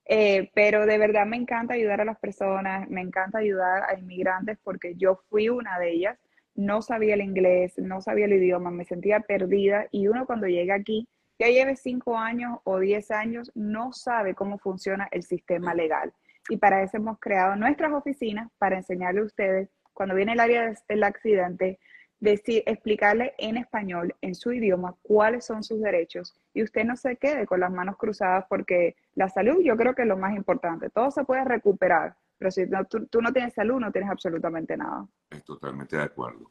Eh, 0.06 0.50
pero 0.54 0.84
de 0.86 0.98
verdad 0.98 1.26
me 1.26 1.36
encanta 1.36 1.74
ayudar 1.74 2.02
a 2.02 2.04
las 2.04 2.18
personas, 2.18 2.88
me 2.90 3.00
encanta 3.00 3.38
ayudar 3.38 3.84
a 3.84 3.98
inmigrantes 3.98 4.58
porque 4.62 4.94
yo 4.96 5.16
fui 5.30 5.48
una 5.48 5.78
de 5.78 5.92
ellas, 5.92 6.18
no 6.54 6.82
sabía 6.82 7.14
el 7.14 7.22
inglés, 7.22 7.78
no 7.78 8.00
sabía 8.02 8.26
el 8.26 8.34
idioma, 8.34 8.70
me 8.70 8.84
sentía 8.84 9.20
perdida 9.20 9.88
y 9.90 10.08
uno 10.08 10.26
cuando 10.26 10.46
llega 10.46 10.74
aquí, 10.74 11.08
ya 11.38 11.48
lleve 11.48 11.74
cinco 11.76 12.18
años 12.18 12.58
o 12.64 12.78
diez 12.78 13.10
años, 13.10 13.50
no 13.54 13.92
sabe 13.92 14.34
cómo 14.34 14.58
funciona 14.58 15.08
el 15.10 15.22
sistema 15.22 15.74
legal 15.74 16.12
y 16.48 16.56
para 16.56 16.82
eso 16.82 16.96
hemos 16.96 17.18
creado 17.18 17.56
nuestras 17.56 17.92
oficinas 17.92 18.50
para 18.58 18.76
enseñarle 18.76 19.20
a 19.20 19.24
ustedes, 19.24 19.70
cuando 19.92 20.14
viene 20.14 20.32
el 20.32 20.40
área 20.40 20.74
del 20.88 21.02
accidente, 21.04 21.78
decir, 22.20 22.62
explicarle 22.66 23.34
en 23.38 23.56
español, 23.56 24.14
en 24.20 24.34
su 24.34 24.52
idioma, 24.52 24.96
cuáles 25.02 25.44
son 25.44 25.62
sus 25.62 25.80
derechos 25.80 26.34
y 26.52 26.62
usted 26.62 26.84
no 26.84 26.96
se 26.96 27.16
quede 27.16 27.46
con 27.46 27.60
las 27.60 27.70
manos 27.70 27.96
cruzadas 27.96 28.46
porque 28.48 28.96
la 29.14 29.28
salud 29.28 29.62
yo 29.62 29.76
creo 29.76 29.94
que 29.94 30.02
es 30.02 30.08
lo 30.08 30.16
más 30.16 30.34
importante. 30.34 30.90
Todo 30.90 31.10
se 31.10 31.24
puede 31.24 31.44
recuperar, 31.44 32.16
pero 32.38 32.50
si 32.50 32.66
tú, 32.88 33.06
tú, 33.06 33.20
no 33.20 33.32
tienes 33.32 33.54
salud, 33.54 33.78
no 33.78 33.92
tienes 33.92 34.10
absolutamente 34.10 34.76
nada. 34.76 35.06
Estoy 35.30 35.42
totalmente 35.42 35.96
de 35.96 36.02
acuerdo. 36.02 36.50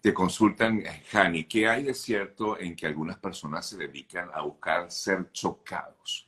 Te 0.00 0.14
consultan, 0.14 0.82
Jani, 1.10 1.44
¿qué 1.44 1.66
hay 1.66 1.82
de 1.82 1.94
cierto 1.94 2.58
en 2.58 2.76
que 2.76 2.86
algunas 2.86 3.18
personas 3.18 3.66
se 3.68 3.76
dedican 3.76 4.30
a 4.32 4.42
buscar 4.42 4.90
ser 4.90 5.32
chocados? 5.32 6.27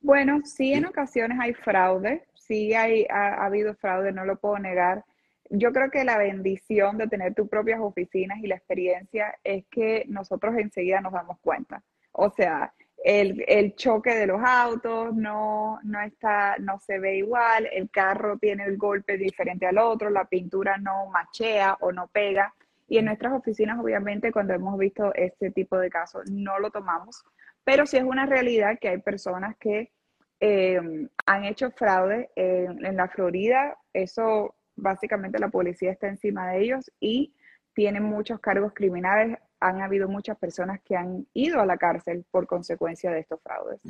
Bueno, 0.00 0.40
sí, 0.44 0.72
en 0.72 0.86
ocasiones 0.86 1.38
hay 1.40 1.52
fraude, 1.52 2.24
sí 2.34 2.74
hay, 2.74 3.06
ha, 3.10 3.44
habido 3.44 3.74
fraude, 3.74 4.12
no 4.12 4.24
lo 4.24 4.36
puedo 4.36 4.58
negar. 4.58 5.04
Yo 5.50 5.72
creo 5.72 5.90
que 5.90 6.04
la 6.04 6.16
bendición 6.16 6.96
de 6.96 7.06
tener 7.06 7.34
tus 7.34 7.48
propias 7.48 7.80
oficinas 7.80 8.38
y 8.38 8.46
la 8.46 8.56
experiencia 8.56 9.34
es 9.44 9.64
que 9.70 10.04
nosotros 10.08 10.54
enseguida 10.56 11.00
nos 11.00 11.12
damos 11.12 11.38
cuenta. 11.40 11.82
O 12.12 12.30
sea, 12.30 12.72
el, 13.04 13.44
el, 13.46 13.74
choque 13.76 14.14
de 14.14 14.26
los 14.26 14.40
autos 14.42 15.14
no, 15.14 15.80
no, 15.82 16.00
está, 16.00 16.56
no 16.58 16.78
se 16.78 16.98
ve 16.98 17.16
igual, 17.16 17.68
el 17.72 17.90
carro 17.90 18.38
tiene 18.38 18.64
el 18.64 18.76
golpe 18.76 19.16
diferente 19.16 19.66
al 19.66 19.78
otro, 19.78 20.10
la 20.10 20.26
pintura 20.26 20.76
no 20.78 21.06
machea 21.06 21.76
o 21.80 21.92
no 21.92 22.08
pega. 22.08 22.54
Y 22.88 22.98
en 22.98 23.04
nuestras 23.06 23.32
oficinas, 23.32 23.78
obviamente, 23.78 24.32
cuando 24.32 24.54
hemos 24.54 24.76
visto 24.78 25.14
este 25.14 25.50
tipo 25.50 25.78
de 25.78 25.90
casos, 25.90 26.28
no 26.30 26.58
lo 26.58 26.70
tomamos, 26.70 27.24
pero 27.64 27.86
sí 27.86 27.96
es 27.96 28.04
una 28.04 28.26
realidad 28.26 28.78
que 28.80 28.88
hay 28.88 28.98
personas 28.98 29.56
que 29.58 29.92
eh, 30.40 30.80
han 31.26 31.44
hecho 31.44 31.70
fraude 31.70 32.30
en, 32.34 32.84
en 32.84 32.96
la 32.96 33.08
Florida. 33.08 33.76
Eso 33.92 34.54
básicamente 34.76 35.38
la 35.38 35.48
policía 35.48 35.92
está 35.92 36.08
encima 36.08 36.50
de 36.50 36.62
ellos 36.62 36.90
y 37.00 37.34
tienen 37.74 38.02
muchos 38.02 38.40
cargos 38.40 38.72
criminales 38.74 39.38
han 39.60 39.82
habido 39.82 40.08
muchas 40.08 40.38
personas 40.38 40.80
que 40.82 40.96
han 40.96 41.26
ido 41.34 41.60
a 41.60 41.66
la 41.66 41.76
cárcel 41.76 42.24
por 42.30 42.46
consecuencia 42.46 43.10
de 43.10 43.20
estos 43.20 43.40
fraudes. 43.42 43.80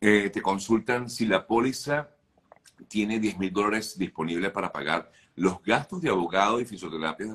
Eh, 0.00 0.30
te 0.30 0.40
consultan 0.40 1.10
si 1.10 1.26
la 1.26 1.44
póliza 1.46 2.08
tiene 2.86 3.18
10 3.18 3.38
mil 3.38 3.52
dólares 3.52 3.98
disponibles 3.98 4.52
para 4.52 4.70
pagar. 4.70 5.10
¿Los 5.34 5.62
gastos 5.62 6.00
de 6.00 6.08
abogado 6.08 6.60
y 6.60 6.64
fisioterapia 6.64 7.26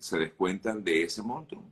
se, 0.00 0.18
descuentan 0.18 0.82
de 0.82 1.04
ese 1.04 1.22
monto? 1.22 1.62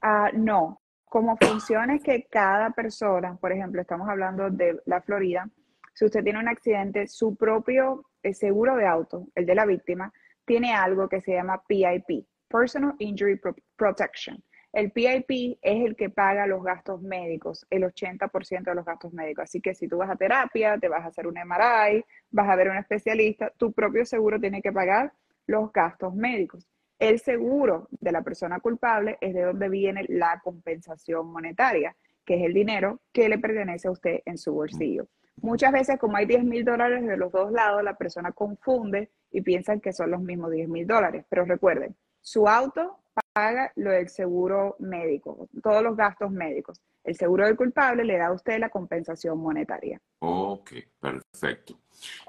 Ah, 0.00 0.30
no. 0.32 0.80
Como 1.14 1.36
funciona 1.36 1.94
es 1.94 2.02
que 2.02 2.24
cada 2.24 2.70
persona, 2.70 3.36
por 3.36 3.52
ejemplo, 3.52 3.80
estamos 3.80 4.08
hablando 4.08 4.50
de 4.50 4.80
la 4.84 5.00
Florida, 5.00 5.48
si 5.92 6.06
usted 6.06 6.24
tiene 6.24 6.40
un 6.40 6.48
accidente, 6.48 7.06
su 7.06 7.36
propio 7.36 8.06
eh, 8.20 8.34
seguro 8.34 8.74
de 8.74 8.84
auto, 8.84 9.28
el 9.36 9.46
de 9.46 9.54
la 9.54 9.64
víctima, 9.64 10.12
tiene 10.44 10.74
algo 10.74 11.08
que 11.08 11.20
se 11.20 11.34
llama 11.34 11.62
PIP, 11.68 12.26
Personal 12.48 12.96
Injury 12.98 13.40
Protection. 13.76 14.42
El 14.72 14.90
PIP 14.90 15.56
es 15.62 15.86
el 15.86 15.94
que 15.94 16.10
paga 16.10 16.48
los 16.48 16.64
gastos 16.64 17.00
médicos, 17.00 17.64
el 17.70 17.84
80% 17.84 18.64
de 18.64 18.74
los 18.74 18.84
gastos 18.84 19.12
médicos. 19.12 19.44
Así 19.44 19.60
que 19.60 19.72
si 19.72 19.86
tú 19.86 19.98
vas 19.98 20.10
a 20.10 20.16
terapia, 20.16 20.78
te 20.78 20.88
vas 20.88 21.04
a 21.04 21.10
hacer 21.10 21.28
un 21.28 21.34
MRI, 21.34 22.04
vas 22.32 22.48
a 22.48 22.56
ver 22.56 22.66
a 22.66 22.72
un 22.72 22.78
especialista, 22.78 23.52
tu 23.56 23.72
propio 23.72 24.04
seguro 24.04 24.40
tiene 24.40 24.60
que 24.60 24.72
pagar 24.72 25.12
los 25.46 25.72
gastos 25.72 26.12
médicos. 26.12 26.66
El 26.98 27.18
seguro 27.20 27.88
de 27.90 28.12
la 28.12 28.22
persona 28.22 28.60
culpable 28.60 29.18
es 29.20 29.34
de 29.34 29.42
donde 29.42 29.68
viene 29.68 30.04
la 30.08 30.40
compensación 30.42 31.26
monetaria, 31.26 31.96
que 32.24 32.36
es 32.36 32.42
el 32.44 32.54
dinero 32.54 33.00
que 33.12 33.28
le 33.28 33.38
pertenece 33.38 33.88
a 33.88 33.90
usted 33.90 34.20
en 34.24 34.38
su 34.38 34.52
bolsillo. 34.52 35.06
Muchas 35.40 35.72
veces, 35.72 35.98
como 35.98 36.16
hay 36.16 36.26
10 36.26 36.44
mil 36.44 36.64
dólares 36.64 37.04
de 37.04 37.16
los 37.16 37.32
dos 37.32 37.50
lados, 37.50 37.82
la 37.82 37.96
persona 37.96 38.32
confunde 38.32 39.10
y 39.30 39.42
piensa 39.42 39.78
que 39.78 39.92
son 39.92 40.10
los 40.10 40.22
mismos 40.22 40.52
10 40.52 40.68
mil 40.68 40.86
dólares. 40.86 41.26
Pero 41.28 41.44
recuerden, 41.44 41.96
su 42.20 42.48
auto 42.48 42.98
paga 43.32 43.72
lo 43.74 43.90
del 43.90 44.08
seguro 44.08 44.76
médico, 44.78 45.48
todos 45.62 45.82
los 45.82 45.96
gastos 45.96 46.30
médicos. 46.30 46.80
El 47.02 47.16
seguro 47.16 47.44
del 47.44 47.56
culpable 47.56 48.04
le 48.04 48.16
da 48.16 48.28
a 48.28 48.32
usted 48.32 48.58
la 48.58 48.70
compensación 48.70 49.38
monetaria. 49.38 50.00
Ok, 50.20 50.72
perfecto. 51.00 51.78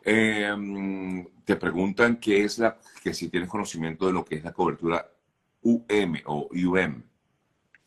Em, 0.04 1.26
te 1.44 1.56
preguntan 1.56 2.18
qué 2.18 2.44
es 2.44 2.60
la, 2.60 2.78
que 3.04 3.14
si 3.14 3.30
tienes 3.30 3.50
conocimiento 3.50 4.08
de 4.08 4.14
lo 4.14 4.26
que 4.26 4.36
es 4.36 4.44
la 4.44 4.54
cobertura 4.54 5.10
UM 5.62 6.16
o 6.26 6.50
UM. 6.52 7.04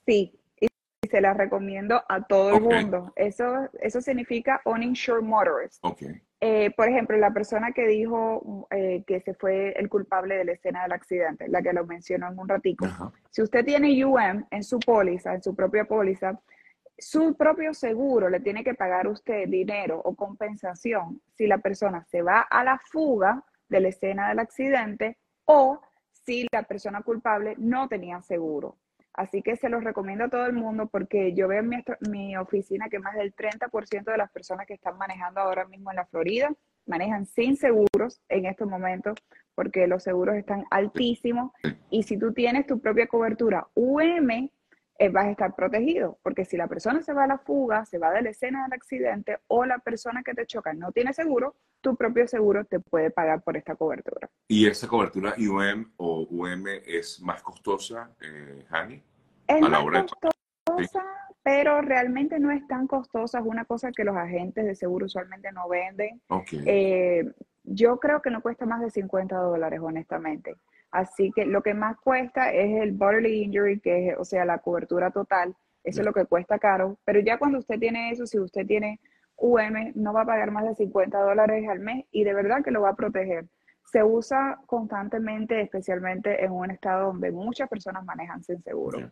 Sí, 0.07 0.33
y 0.61 0.68
se 1.09 1.20
la 1.20 1.35
recomiendo 1.35 2.03
a 2.09 2.22
todo 2.22 2.57
el 2.57 2.62
mundo. 2.62 3.12
Eso, 3.16 3.68
eso 3.81 4.01
significa 4.01 4.61
Uninsured 4.64 5.22
Motorist. 5.22 5.85
Okay. 5.85 6.20
Eh, 6.40 6.70
por 6.77 6.88
ejemplo, 6.88 7.16
la 7.16 7.33
persona 7.33 7.72
que 7.72 7.87
dijo 7.87 8.68
eh, 8.70 9.03
que 9.07 9.20
se 9.20 9.35
fue 9.35 9.72
el 9.72 9.88
culpable 9.88 10.37
de 10.37 10.44
la 10.44 10.53
escena 10.53 10.83
del 10.83 10.92
accidente, 10.92 11.48
la 11.48 11.62
que 11.62 11.72
lo 11.72 11.85
mencionó 11.85 12.29
en 12.29 12.38
un 12.38 12.48
ratico. 12.48 12.87
Si 13.31 13.42
usted 13.42 13.64
tiene 13.64 14.05
UM 14.05 14.46
en 14.51 14.62
su 14.62 14.79
póliza, 14.79 15.35
en 15.35 15.42
su 15.42 15.57
propia 15.57 15.85
póliza, 15.85 16.38
su 16.98 17.37
propio 17.37 17.74
seguro 17.74 18.28
le 18.28 18.40
tiene 18.40 18.64
que 18.64 18.74
pagar 18.74 19.06
usted 19.06 19.48
dinero 19.48 20.00
o 20.04 20.14
compensación 20.16 21.22
si 21.37 21.46
la 21.46 21.58
persona 21.58 22.04
se 22.04 22.22
va 22.22 22.40
a 22.40 22.64
la 22.64 22.78
fuga 22.78 23.44
de 23.68 23.80
la 23.80 23.88
escena 23.88 24.28
del 24.28 24.40
accidente 24.40 25.18
o 25.44 25.80
si 26.24 26.46
la 26.52 26.64
persona 26.64 27.02
culpable 27.02 27.54
no 27.58 27.88
tenía 27.88 28.20
seguro. 28.22 28.76
Así 29.14 29.42
que 29.42 29.56
se 29.56 29.68
los 29.68 29.82
recomiendo 29.82 30.24
a 30.24 30.28
todo 30.28 30.46
el 30.46 30.52
mundo 30.52 30.87
porque 30.87 31.34
yo 31.34 31.48
veo 31.48 31.61
en 31.61 31.84
mi, 32.08 32.37
oficina 32.37 32.88
que 32.88 33.00
más 33.00 33.16
del 33.16 33.34
30% 33.34 34.04
de 34.04 34.16
las 34.16 34.30
personas 34.30 34.66
que 34.66 34.74
están 34.74 34.96
manejando 34.96 35.40
ahora 35.40 35.66
mismo 35.66 35.90
en 35.90 35.96
la 35.96 36.06
Florida 36.06 36.52
manejan 36.87 37.26
sin 37.26 37.56
seguros 37.56 38.20
en 38.28 38.46
estos 38.46 38.68
momentos 38.68 39.18
porque 39.56 39.88
los 39.88 40.04
seguros 40.04 40.37
están 40.37 40.64
altísimos 40.70 41.50
y 41.90 42.04
si 42.04 42.16
tú 42.16 42.32
tienes 42.32 42.66
tu 42.66 42.80
propia 42.80 43.08
cobertura 43.08 43.66
UM, 43.74 44.50
eh, 45.00 45.08
vas 45.11 45.26
a 45.26 45.30
estar 45.30 45.54
protegido 45.54 46.18
porque 46.22 46.44
si 46.44 46.56
la 46.56 46.66
persona 46.66 47.02
se 47.02 47.12
va 47.12 47.24
a 47.24 47.28
la 47.28 47.38
fuga, 47.38 47.84
se 47.84 47.98
va 47.98 48.11
de 48.11 48.22
la 48.22 48.30
escena 48.30 48.64
del 48.64 48.72
accidente 48.72 49.38
o 49.46 49.64
la 49.64 49.78
persona 49.78 50.24
que 50.24 50.34
te 50.34 50.44
choca 50.44 50.72
no 50.72 50.90
tiene 50.90 51.12
seguro, 51.12 51.54
tu 51.80 51.94
propio 51.94 52.26
seguro 52.26 52.64
te 52.64 52.80
puede 52.80 53.11
pagar 53.11 53.42
por 53.42 53.56
esta 53.56 53.76
cobertura. 53.76 54.28
¿Y 54.48 54.66
esa 54.66 54.88
cobertura 54.88 55.34
UM 55.38 55.92
o 55.98 56.26
UM 56.28 56.66
es 56.84 57.20
más 57.20 57.42
costosa, 57.42 58.11
eh, 58.20 58.64
Es 59.46 59.61
más 59.61 60.06
costosa, 60.20 61.04
pero 61.44 61.80
realmente 61.80 62.40
no 62.40 62.50
es 62.50 62.66
tan 62.66 62.88
costosa. 62.88 63.38
Es 63.38 63.44
una 63.46 63.64
cosa 63.64 63.92
que 63.92 64.02
los 64.02 64.16
agentes 64.16 64.64
de 64.64 64.74
seguro 64.74 65.06
usualmente 65.06 65.52
no 65.52 65.68
venden. 65.68 66.20
Eh, 66.66 67.24
yo 67.62 68.00
creo 68.00 68.20
que 68.20 68.30
no 68.30 68.42
cuesta 68.42 68.66
más 68.66 68.80
de 68.80 68.90
50 68.90 69.37
dólares, 69.37 69.80
honestamente. 69.80 70.56
Así 70.90 71.31
que 71.35 71.44
lo 71.44 71.62
que 71.62 71.74
más 71.74 71.96
cuesta 71.98 72.53
es 72.53 72.81
el 72.83 72.92
bodily 72.92 73.42
injury, 73.44 73.81
que 73.81 74.09
es, 74.09 74.18
o 74.18 74.24
sea, 74.24 74.44
la 74.44 74.59
cobertura 74.59 75.11
total. 75.11 75.55
Eso 75.85 76.01
es 76.01 76.07
lo 76.07 76.12
que 76.12 76.27
cuesta 76.27 76.59
caro. 76.59 76.98
Pero 77.05 77.20
ya 77.20 77.38
cuando 77.38 77.59
usted 77.59 77.79
tiene 77.79 78.11
eso, 78.11 78.27
si 78.27 78.38
usted 78.38 78.66
tiene 78.66 79.01
UM, 79.37 79.92
no 79.94 80.12
va 80.12 80.22
a 80.22 80.27
pagar 80.27 80.51
más 80.51 80.64
de 80.64 80.74
50 80.74 81.18
dólares 81.18 81.68
al 81.68 81.81
mes 81.81 82.07
y 82.11 82.24
de 82.24 82.35
verdad 82.35 82.62
que 82.64 82.70
lo 82.70 82.83
va 82.83 82.90
a 82.90 82.96
proteger 82.96 83.46
se 83.90 84.03
usa 84.03 84.61
constantemente, 84.66 85.61
especialmente 85.62 86.44
en 86.44 86.53
un 86.53 86.70
estado 86.70 87.07
donde 87.07 87.31
muchas 87.31 87.68
personas 87.68 88.05
manejan 88.05 88.42
sin 88.42 88.62
seguro. 88.62 89.11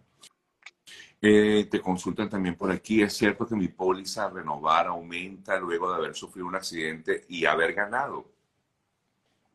Eh, 1.21 1.67
te 1.71 1.81
consultan 1.81 2.29
también 2.29 2.57
por 2.57 2.71
aquí, 2.71 3.03
¿es 3.03 3.15
cierto 3.15 3.47
que 3.47 3.57
mi 3.57 3.69
póliza 3.69 4.29
renovar 4.29 4.87
aumenta 4.87 5.59
luego 5.59 5.91
de 5.91 5.97
haber 5.97 6.15
sufrido 6.15 6.47
un 6.47 6.57
accidente 6.57 7.25
y 7.29 7.47
haber 7.47 7.73
ganado? 7.73 8.36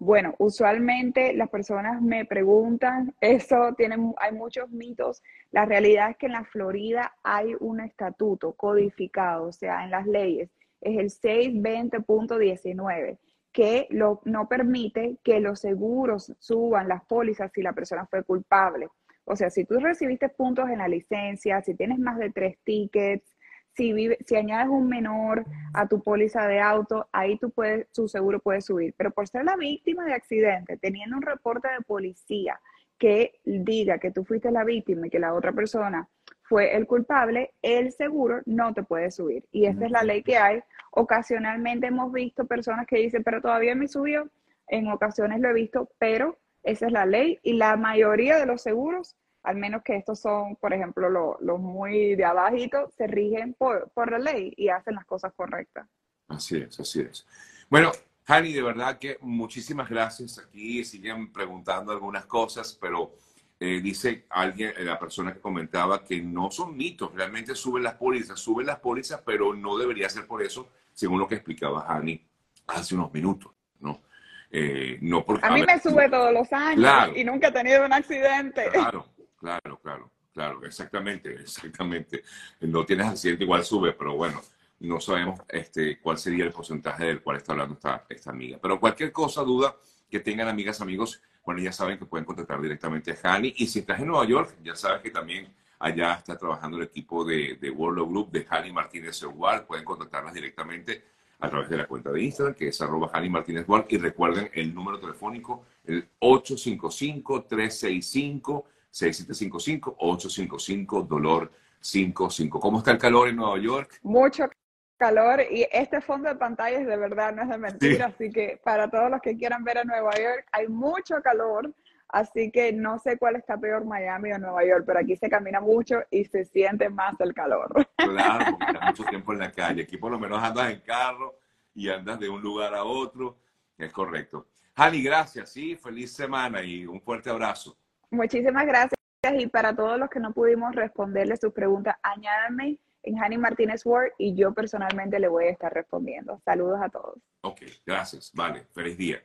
Bueno, 0.04 0.34
usualmente 0.40 1.32
las 1.36 1.50
personas 1.50 2.02
me 2.02 2.26
preguntan, 2.26 3.14
eso 3.22 3.76
tiene, 3.78 3.98
hay 4.18 4.32
muchos 4.32 4.68
mitos. 4.72 5.22
La 5.52 5.66
realidad 5.66 6.10
es 6.10 6.18
que 6.18 6.26
en 6.26 6.32
la 6.32 6.44
Florida 6.44 7.14
hay 7.24 7.54
un 7.60 7.82
estatuto 7.82 8.54
codificado, 8.54 9.50
o 9.50 9.52
sea, 9.52 9.84
en 9.84 9.92
las 9.92 10.08
leyes, 10.08 10.50
es 10.82 10.98
el 10.98 11.12
620.19 11.12 13.20
que 13.52 13.86
lo, 13.92 14.22
no 14.26 14.48
permite 14.48 15.20
que 15.24 15.40
los 15.40 15.60
seguros 15.60 16.34
suban 16.40 16.88
las 16.88 17.06
pólizas 17.06 17.52
si 17.54 17.62
la 17.62 17.74
persona 17.74 18.08
fue 18.08 18.24
culpable. 18.24 18.88
O 19.26 19.36
sea, 19.36 19.52
si 19.52 19.66
tú 19.66 19.80
recibiste 19.80 20.30
puntos 20.30 20.68
en 20.72 20.80
la 20.80 20.88
licencia, 20.88 21.62
si 21.62 21.76
tienes 21.76 22.00
más 22.00 22.18
de 22.18 22.32
tres 22.32 22.58
tickets, 22.64 23.31
si, 23.74 23.94
vive, 23.94 24.18
si 24.26 24.36
añades 24.36 24.70
un 24.70 24.88
menor 24.88 25.46
a 25.74 25.88
tu 25.88 26.02
póliza 26.02 26.48
de 26.48 26.60
auto, 26.60 27.08
ahí 27.12 27.38
tú 27.38 27.52
puedes, 27.52 27.92
tu 27.92 28.08
seguro 28.08 28.40
puede 28.40 28.62
subir. 28.62 28.94
Pero 28.98 29.12
por 29.12 29.28
ser 29.28 29.46
la 29.46 29.56
víctima 29.56 30.06
de 30.06 30.14
accidente, 30.14 30.78
teniendo 30.78 31.16
un 31.18 31.22
reporte 31.22 31.68
de 31.70 31.82
policía 31.82 32.60
que 32.98 33.40
diga 33.44 33.98
que 33.98 34.12
tú 34.12 34.24
fuiste 34.24 34.52
la 34.52 34.64
víctima 34.64 35.08
y 35.08 35.10
que 35.10 35.20
la 35.20 35.34
otra 35.34 35.52
persona 35.54 36.08
fue 36.44 36.76
el 36.76 36.86
culpable, 36.86 37.54
el 37.62 37.92
seguro 37.94 38.42
no 38.46 38.74
te 38.74 38.84
puede 38.84 39.10
subir. 39.10 39.46
Y 39.52 39.66
esta 39.66 39.86
es 39.86 39.92
la 39.92 40.04
ley 40.04 40.22
que 40.22 40.38
hay. 40.38 40.62
Ocasionalmente 40.92 41.88
hemos 41.88 42.12
visto 42.12 42.46
personas 42.46 42.86
que 42.86 42.98
dicen, 42.98 43.24
pero 43.24 43.42
todavía 43.42 43.74
me 43.74 43.88
subió. 43.88 44.30
En 44.68 44.88
ocasiones 44.90 45.40
lo 45.40 45.50
he 45.50 45.54
visto, 45.54 45.90
pero 45.98 46.38
esa 46.64 46.88
es 46.88 46.92
la 46.92 47.06
ley. 47.06 47.40
Y 47.42 47.54
la 47.54 47.78
mayoría 47.78 48.38
de 48.38 48.46
los 48.46 48.62
seguros, 48.62 49.16
al 49.44 49.58
menos 49.58 49.84
que 49.84 49.96
estos 49.96 50.20
son, 50.20 50.56
por 50.58 50.74
ejemplo, 50.74 51.10
los, 51.10 51.60
muy 51.60 52.16
de 52.16 52.26
abajito, 52.26 52.90
se 52.90 53.08
rigen 53.08 53.54
por, 53.54 53.90
por 53.92 54.12
la 54.12 54.20
ley 54.20 54.54
y 54.56 54.70
hacen 54.70 54.96
las 54.96 55.06
cosas 55.06 55.34
correctas. 55.34 55.88
Así 56.28 56.58
es, 56.58 56.80
así 56.80 57.02
es. 57.02 57.26
Bueno, 57.70 57.92
Hani, 58.28 58.54
de 58.54 58.62
verdad 58.62 58.98
que 58.98 59.18
muchísimas 59.22 59.90
gracias. 59.90 60.40
Aquí 60.40 60.84
siguen 60.86 61.34
preguntando 61.34 61.92
algunas 61.92 62.26
cosas, 62.26 62.78
pero 62.80 63.14
eh, 63.60 63.82
dice 63.82 64.26
alguien, 64.30 64.74
eh, 64.78 64.84
la 64.84 64.98
persona 64.98 65.34
que 65.34 65.40
comentaba, 65.40 66.04
que 66.04 66.22
no 66.22 66.50
son 66.50 66.78
mitos, 66.78 67.14
realmente 67.14 67.56
suben 67.56 67.84
las 67.84 67.96
pólizas, 67.96 68.40
suben 68.40 68.68
las 68.68 68.80
pólizas, 68.80 69.22
pero 69.26 69.54
no 69.54 69.78
debería 69.78 70.08
ser 70.10 70.28
por 70.28 70.42
eso, 70.42 70.70
según 70.94 71.20
lo 71.20 71.28
que 71.28 71.36
explicaba 71.36 71.86
Hani 71.88 72.26
hace 72.68 72.96
unos 72.96 73.14
minutos, 73.14 73.52
¿no? 73.80 74.02
Eh, 74.50 74.98
no 75.02 75.26
porque, 75.26 75.46
a 75.46 75.52
mí 75.52 75.64
me 75.64 75.80
sube 75.80 76.10
todos 76.10 76.34
los 76.34 76.52
años 76.52 77.16
y 77.16 77.24
nunca 77.24 77.50
he 77.50 77.52
tenido 77.52 77.86
un 77.86 77.94
accidente. 77.94 78.70
Claro, 78.70 79.06
claro, 79.42 79.80
claro, 79.82 80.12
claro, 80.34 80.64
exactamente, 80.64 81.34
exactamente. 81.42 82.24
No 82.62 82.86
tienes 82.86 83.08
accidente, 83.08 83.44
igual 83.44 83.66
sube, 83.66 83.92
pero 83.92 84.16
bueno, 84.16 84.42
no 84.80 85.02
sabemos 85.02 85.42
este, 85.50 86.00
cuál 86.00 86.18
sería 86.18 86.46
el 86.46 86.54
porcentaje 86.54 87.06
del 87.06 87.22
cual 87.22 87.38
está 87.38 87.52
hablando 87.52 87.74
esta, 87.74 88.06
esta 88.08 88.30
amiga. 88.30 88.58
Pero 88.62 88.80
cualquier 88.80 89.12
cosa, 89.12 89.44
duda 89.44 89.76
que 90.10 90.20
tengan 90.20 90.48
amigas, 90.48 90.80
amigos, 90.80 91.22
bueno, 91.44 91.60
ya 91.60 91.74
saben 91.74 91.98
que 91.98 92.06
pueden 92.06 92.26
contactar 92.26 92.62
directamente 92.62 93.12
a 93.12 93.34
Hani. 93.34 93.54
Y 93.58 93.68
si 93.68 93.80
estás 93.80 94.00
en 94.00 94.08
Nueva 94.08 94.26
York, 94.26 94.56
ya 94.64 94.76
sabes 94.76 95.02
que 95.02 95.10
también 95.10 95.52
Allá 95.82 96.14
está 96.14 96.38
trabajando 96.38 96.78
el 96.78 96.84
equipo 96.84 97.26
de, 97.26 97.58
de 97.60 97.72
World 97.72 98.08
Group 98.08 98.30
de 98.30 98.46
Hani 98.48 98.72
Martínez 98.72 99.24
Ward. 99.24 99.66
Pueden 99.66 99.84
contactarlas 99.84 100.32
directamente 100.32 101.04
a 101.40 101.50
través 101.50 101.70
de 101.70 101.78
la 101.78 101.88
cuenta 101.88 102.12
de 102.12 102.22
Instagram, 102.22 102.54
que 102.54 102.68
es 102.68 102.80
arroba 102.82 103.10
Hani 103.12 103.30
Martínez 103.30 103.68
Ward. 103.68 103.88
Y 103.90 103.98
recuerden 103.98 104.52
el 104.54 104.76
número 104.76 105.00
telefónico, 105.00 105.66
el 105.86 106.08
855-365-6755, 106.20 108.64
855 108.92 111.04
dolor 111.04 111.52
55. 111.80 112.60
¿Cómo 112.60 112.80
está 112.80 112.92
el 112.92 112.98
calor 112.98 113.30
en 113.30 113.38
Nueva 113.38 113.58
York? 113.60 114.00
Mucho 114.04 114.50
calor 114.98 115.42
y 115.50 115.66
este 115.72 116.00
fondo 116.00 116.30
de 116.30 116.36
pantalla 116.36 116.78
es 116.78 116.86
de 116.86 116.96
verdad, 116.96 117.34
no 117.34 117.42
es 117.42 117.50
de 117.50 117.58
mentira, 117.58 118.06
así 118.06 118.30
que 118.30 118.62
para 118.64 118.88
todos 118.88 119.10
los 119.10 119.20
que 119.20 119.36
quieran 119.36 119.64
ver 119.64 119.80
a 119.80 119.84
Nueva 119.84 120.14
York 120.14 120.46
hay 120.52 120.68
mucho 120.68 121.20
calor, 121.24 121.74
así 122.10 122.52
que 122.52 122.72
no 122.72 123.00
sé 123.00 123.18
cuál 123.18 123.38
está 123.38 123.58
peor 123.58 123.84
Miami 123.84 124.32
o 124.32 124.38
Nueva 124.38 124.64
York, 124.64 124.84
pero 124.86 125.00
aquí 125.00 125.16
se 125.16 125.28
camina 125.28 125.60
mucho 125.60 126.04
y 126.12 126.26
se 126.26 126.46
siente 126.46 126.88
más 126.90 127.20
el 127.20 127.34
calor. 127.34 127.74
Claro, 127.96 128.46
porque 128.52 128.74
estás 128.74 128.90
mucho 129.00 129.04
tiempo 129.06 129.34
en 129.34 129.40
la 129.40 129.52
calle, 129.52 129.82
aquí 129.82 129.98
por 129.98 130.12
lo 130.12 130.20
menos 130.20 130.38
andas 130.44 130.72
en 130.72 130.82
carro 130.82 131.40
y 131.74 131.90
andas 131.90 132.20
de 132.20 132.30
un 132.30 132.40
lugar 132.40 132.76
a 132.76 132.84
otro, 132.84 133.40
es 133.80 133.92
correcto. 133.92 134.50
Hani, 134.76 135.02
gracias, 135.02 135.52
sí, 135.52 135.76
feliz 135.76 136.14
semana 136.14 136.62
y 136.62 136.86
un 136.86 137.02
fuerte 137.02 137.32
abrazo. 137.32 137.76
Muchísimas 138.12 138.66
gracias 138.66 139.00
y 139.38 139.48
para 139.48 139.76
todos 139.76 140.00
los 140.00 140.10
que 140.10 140.20
no 140.20 140.34
pudimos 140.34 140.76
responderle 140.76 141.38
sus 141.38 141.54
preguntas, 141.54 141.96
añádanme 142.04 142.80
en 143.04 143.18
Hani 143.18 143.38
Martínez 143.38 143.86
Word 143.86 144.12
y 144.18 144.36
yo 144.36 144.54
personalmente 144.54 145.20
le 145.20 145.28
voy 145.28 145.46
a 145.46 145.52
estar 145.52 145.74
respondiendo. 145.74 146.40
Saludos 146.44 146.80
a 146.82 146.90
todos. 146.90 147.20
Ok, 147.42 147.62
gracias. 147.86 148.32
Vale, 148.34 148.66
feliz 148.74 148.98
día. 148.98 149.24